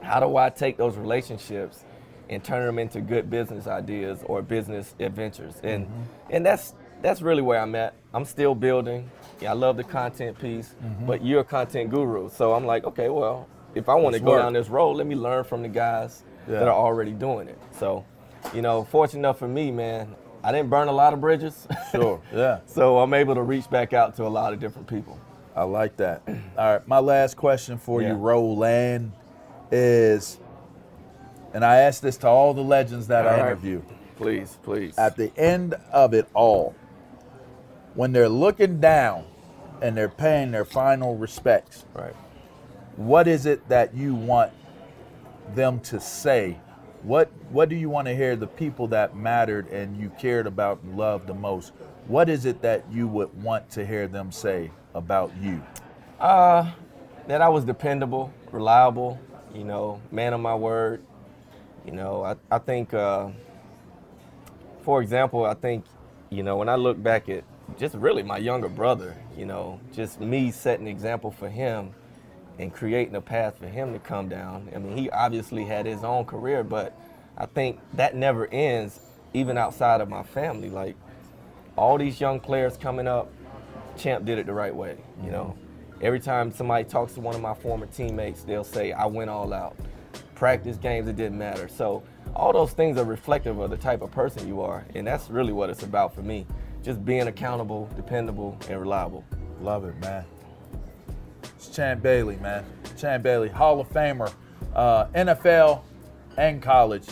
how 0.03 0.21
do 0.21 0.37
I 0.37 0.51
take 0.51 0.77
those 0.77 0.97
relationships 0.97 1.85
and 2.29 2.43
turn 2.43 2.67
them 2.67 2.79
into 2.79 3.01
good 3.01 3.31
business 3.31 3.67
ideas 3.67 4.21
or 4.25 4.43
business 4.43 4.95
adventures? 5.01 5.55
And 5.63 5.89
and 6.31 6.45
that's 6.45 6.75
that's 7.03 7.23
really 7.23 7.43
where 7.43 7.61
I'm 7.61 7.75
at. 7.75 7.95
I'm 8.15 8.25
still 8.25 8.55
building. 8.55 9.11
Yeah, 9.41 9.51
I 9.51 9.55
love 9.55 9.77
the 9.77 9.85
content 9.85 10.39
piece, 10.41 10.75
but 11.07 11.25
you're 11.25 11.41
a 11.41 11.45
content 11.45 11.91
guru, 11.91 12.29
so 12.29 12.55
I'm 12.55 12.67
like, 12.67 12.85
okay, 12.85 13.09
well, 13.09 13.49
if 13.75 13.89
I 13.89 13.95
want 13.95 14.15
to 14.15 14.21
go 14.21 14.33
work. 14.33 14.43
down 14.43 14.53
this 14.53 14.69
road, 14.69 14.93
let 14.93 15.07
me 15.07 15.15
learn 15.15 15.45
from 15.45 15.63
the 15.63 15.69
guys 15.69 16.25
Yeah. 16.49 16.61
that 16.61 16.69
are 16.69 16.75
already 16.75 17.13
doing 17.13 17.49
it. 17.49 17.59
So, 17.71 18.05
you 18.55 18.63
know, 18.63 18.85
fortunate 18.85 19.21
enough 19.21 19.39
for 19.39 19.49
me, 19.49 19.71
man, 19.71 20.15
I 20.43 20.53
didn't 20.53 20.71
burn 20.71 20.89
a 20.89 20.93
lot 20.93 21.13
of 21.13 21.21
bridges. 21.21 21.67
Sure. 21.91 22.21
Yeah. 22.35 22.61
so 22.67 22.99
I'm 22.99 23.15
able 23.15 23.35
to 23.35 23.43
reach 23.43 23.69
back 23.71 23.93
out 23.95 24.15
to 24.17 24.27
a 24.27 24.29
lot 24.29 24.53
of 24.53 24.61
different 24.61 24.87
people. 24.89 25.19
I 25.57 25.63
like 25.65 25.97
that. 25.97 26.23
All 26.59 26.73
right, 26.75 26.87
my 26.87 26.99
last 26.99 27.37
question 27.37 27.79
for 27.79 28.03
Yeah. 28.03 28.09
you, 28.11 28.15
Roland, 28.15 29.13
is, 29.73 30.39
and 31.55 31.65
I 31.65 31.77
ask 31.79 32.03
this 32.03 32.17
to 32.19 32.29
all 32.29 32.53
the 32.55 32.63
legends 32.63 33.07
that 33.09 33.27
I 33.27 33.33
All 33.33 33.39
right. 33.39 33.47
interview. 33.53 33.83
Please, 34.17 34.59
please. 34.63 34.97
At 34.99 35.17
the 35.17 35.33
end 35.37 35.75
of 35.93 36.13
it 36.15 36.29
all, 36.35 36.75
when 37.95 38.13
they're 38.13 38.29
looking 38.29 38.81
down 38.81 39.25
and 39.83 39.97
they're 39.97 40.09
paying 40.09 40.51
their 40.51 40.65
final 40.65 41.17
respects, 41.17 41.85
right. 41.95 42.15
what 42.97 43.27
is 43.29 43.47
it 43.47 43.67
that 43.69 43.95
you 43.95 44.15
want 44.15 44.53
them 45.55 45.81
to 45.81 46.01
say? 46.01 46.59
What 47.09 47.33
What 47.49 47.71
do 47.71 47.75
you 47.75 47.89
want 47.89 48.07
to 48.07 48.15
hear 48.15 48.37
the 48.37 48.47
people 48.47 48.87
that 48.89 49.17
mattered 49.17 49.69
and 49.69 49.97
you 49.97 50.11
cared 50.19 50.47
about 50.47 50.83
and 50.83 50.95
loved 50.99 51.27
the 51.27 51.33
most? 51.33 51.73
What 52.07 52.29
is 52.29 52.45
it 52.45 52.61
that 52.61 52.85
you 52.93 53.09
would 53.09 53.43
want 53.43 53.71
to 53.71 53.87
hear 53.87 54.07
them 54.07 54.31
say 54.31 54.71
about 54.95 55.33
you? 55.41 55.63
Uh, 56.21 56.71
that 57.27 57.41
I 57.41 57.49
was 57.49 57.65
dependable, 57.65 58.31
reliable, 58.53 59.19
you 59.55 59.65
know, 59.65 60.03
man 60.13 60.35
of 60.35 60.41
my 60.41 60.55
word. 60.55 61.03
You 61.87 61.93
know, 61.93 62.25
I, 62.25 62.37
I 62.51 62.59
think, 62.59 62.93
uh, 62.93 63.29
for 64.83 65.01
example, 65.01 65.47
I 65.47 65.55
think, 65.55 65.87
you 66.29 66.43
know, 66.43 66.59
when 66.59 66.69
I 66.69 66.77
look 66.77 67.03
back 67.03 67.31
at 67.31 67.43
just 67.79 67.95
really 67.95 68.23
my 68.23 68.37
younger 68.37 68.69
brother, 68.69 69.17
you 69.35 69.47
know, 69.47 69.81
just 69.95 70.21
me 70.21 70.51
setting 70.51 70.87
example 70.87 71.31
for 71.31 71.49
him 71.49 71.95
and 72.59 72.73
creating 72.73 73.15
a 73.15 73.21
path 73.21 73.59
for 73.59 73.67
him 73.67 73.93
to 73.93 73.99
come 73.99 74.29
down. 74.29 74.69
I 74.75 74.79
mean, 74.79 74.97
he 74.97 75.11
obviously 75.11 75.65
had 75.65 75.87
his 75.87 76.03
own 76.05 76.25
career, 76.25 76.65
but 76.65 76.99
I 77.37 77.47
think 77.47 77.81
that 77.95 78.17
never 78.17 78.47
ends, 78.49 79.01
even 79.33 79.57
outside 79.57 80.01
of 80.01 80.09
my 80.09 80.23
family. 80.23 80.71
Like, 80.71 80.97
all 81.77 81.97
these 81.97 82.21
young 82.21 82.41
players 82.41 82.77
coming 82.77 83.07
up, 83.07 83.31
Champ 83.97 84.25
did 84.25 84.39
it 84.39 84.47
the 84.47 84.53
right 84.53 84.75
way. 84.75 84.99
You 85.23 85.31
know, 85.31 85.57
mm-hmm. 85.57 86.05
every 86.05 86.21
time 86.21 86.53
somebody 86.53 86.85
talks 86.85 87.15
to 87.15 87.21
one 87.21 87.35
of 87.35 87.41
my 87.41 87.55
former 87.55 87.87
teammates, 87.87 88.43
they'll 88.43 88.65
say, 88.65 88.93
"I 88.93 89.07
went 89.07 89.31
all 89.31 89.53
out." 89.53 89.77
Practice 90.35 90.77
games, 90.77 91.09
it 91.09 91.17
didn't 91.17 91.39
matter. 91.39 91.69
So 91.69 92.03
all 92.35 92.53
those 92.53 92.73
things 92.73 92.97
are 92.97 93.05
reflective 93.05 93.59
of 93.59 93.71
the 93.71 93.77
type 93.77 94.03
of 94.03 94.11
person 94.11 94.47
you 94.47 94.61
are, 94.61 94.85
and 94.95 95.07
that's 95.07 95.31
really 95.31 95.53
what 95.53 95.71
it's 95.71 95.83
about 95.83 96.15
for 96.15 96.23
me. 96.23 96.47
Just 96.83 97.05
being 97.05 97.27
accountable, 97.27 97.89
dependable, 97.97 98.57
and 98.69 98.81
reliable. 98.81 99.25
Love 99.61 99.85
it, 99.85 99.97
man. 99.99 100.25
It's 101.59 101.69
Champ 101.69 102.03
Bailey, 102.03 102.37
man. 102.37 102.65
Champ 102.97 103.23
Bailey, 103.25 103.49
Hall 103.49 103.81
of 103.81 103.89
Famer, 103.91 104.33
uh, 104.75 105.07
NFL 105.07 105.83
and 106.37 106.63
college, 106.63 107.07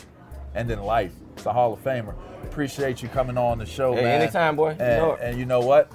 and 0.55 0.71
in 0.71 0.81
life. 0.83 1.13
It's 1.37 1.47
a 1.47 1.53
Hall 1.53 1.73
of 1.73 1.83
Famer. 1.83 2.15
Appreciate 2.45 3.03
you 3.03 3.09
coming 3.09 3.37
on 3.37 3.59
the 3.59 3.67
show, 3.67 3.93
Hey, 3.95 4.03
man. 4.05 4.23
anytime, 4.23 4.55
boy. 4.55 4.71
You 4.71 4.77
And, 4.85 5.03
know 5.03 5.17
and 5.21 5.39
you 5.39 5.47
know 5.47 5.61
what? 5.61 5.91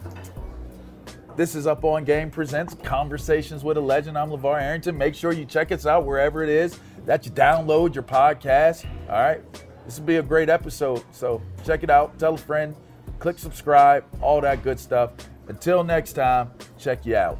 This 1.37 1.55
is 1.55 1.65
Up 1.65 1.83
On 1.85 2.03
Game 2.03 2.29
presents 2.29 2.75
Conversations 2.83 3.63
with 3.63 3.77
a 3.77 3.81
Legend. 3.81 4.17
I'm 4.17 4.29
LaVar 4.29 4.61
Arrington. 4.61 4.97
Make 4.97 5.15
sure 5.15 5.31
you 5.31 5.45
check 5.45 5.71
us 5.71 5.85
out 5.85 6.05
wherever 6.05 6.43
it 6.43 6.49
is 6.49 6.77
that 7.05 7.25
you 7.25 7.31
download 7.31 7.95
your 7.95 8.03
podcast. 8.03 8.85
All 9.09 9.15
right. 9.21 9.41
This 9.85 9.97
will 9.97 10.05
be 10.05 10.17
a 10.17 10.21
great 10.21 10.49
episode. 10.49 11.03
So 11.11 11.41
check 11.63 11.83
it 11.83 11.89
out. 11.89 12.19
Tell 12.19 12.33
a 12.33 12.37
friend. 12.37 12.75
Click 13.19 13.39
subscribe. 13.39 14.03
All 14.21 14.41
that 14.41 14.61
good 14.61 14.77
stuff. 14.77 15.13
Until 15.47 15.83
next 15.85 16.13
time, 16.13 16.51
check 16.77 17.05
you 17.05 17.15
out. 17.15 17.39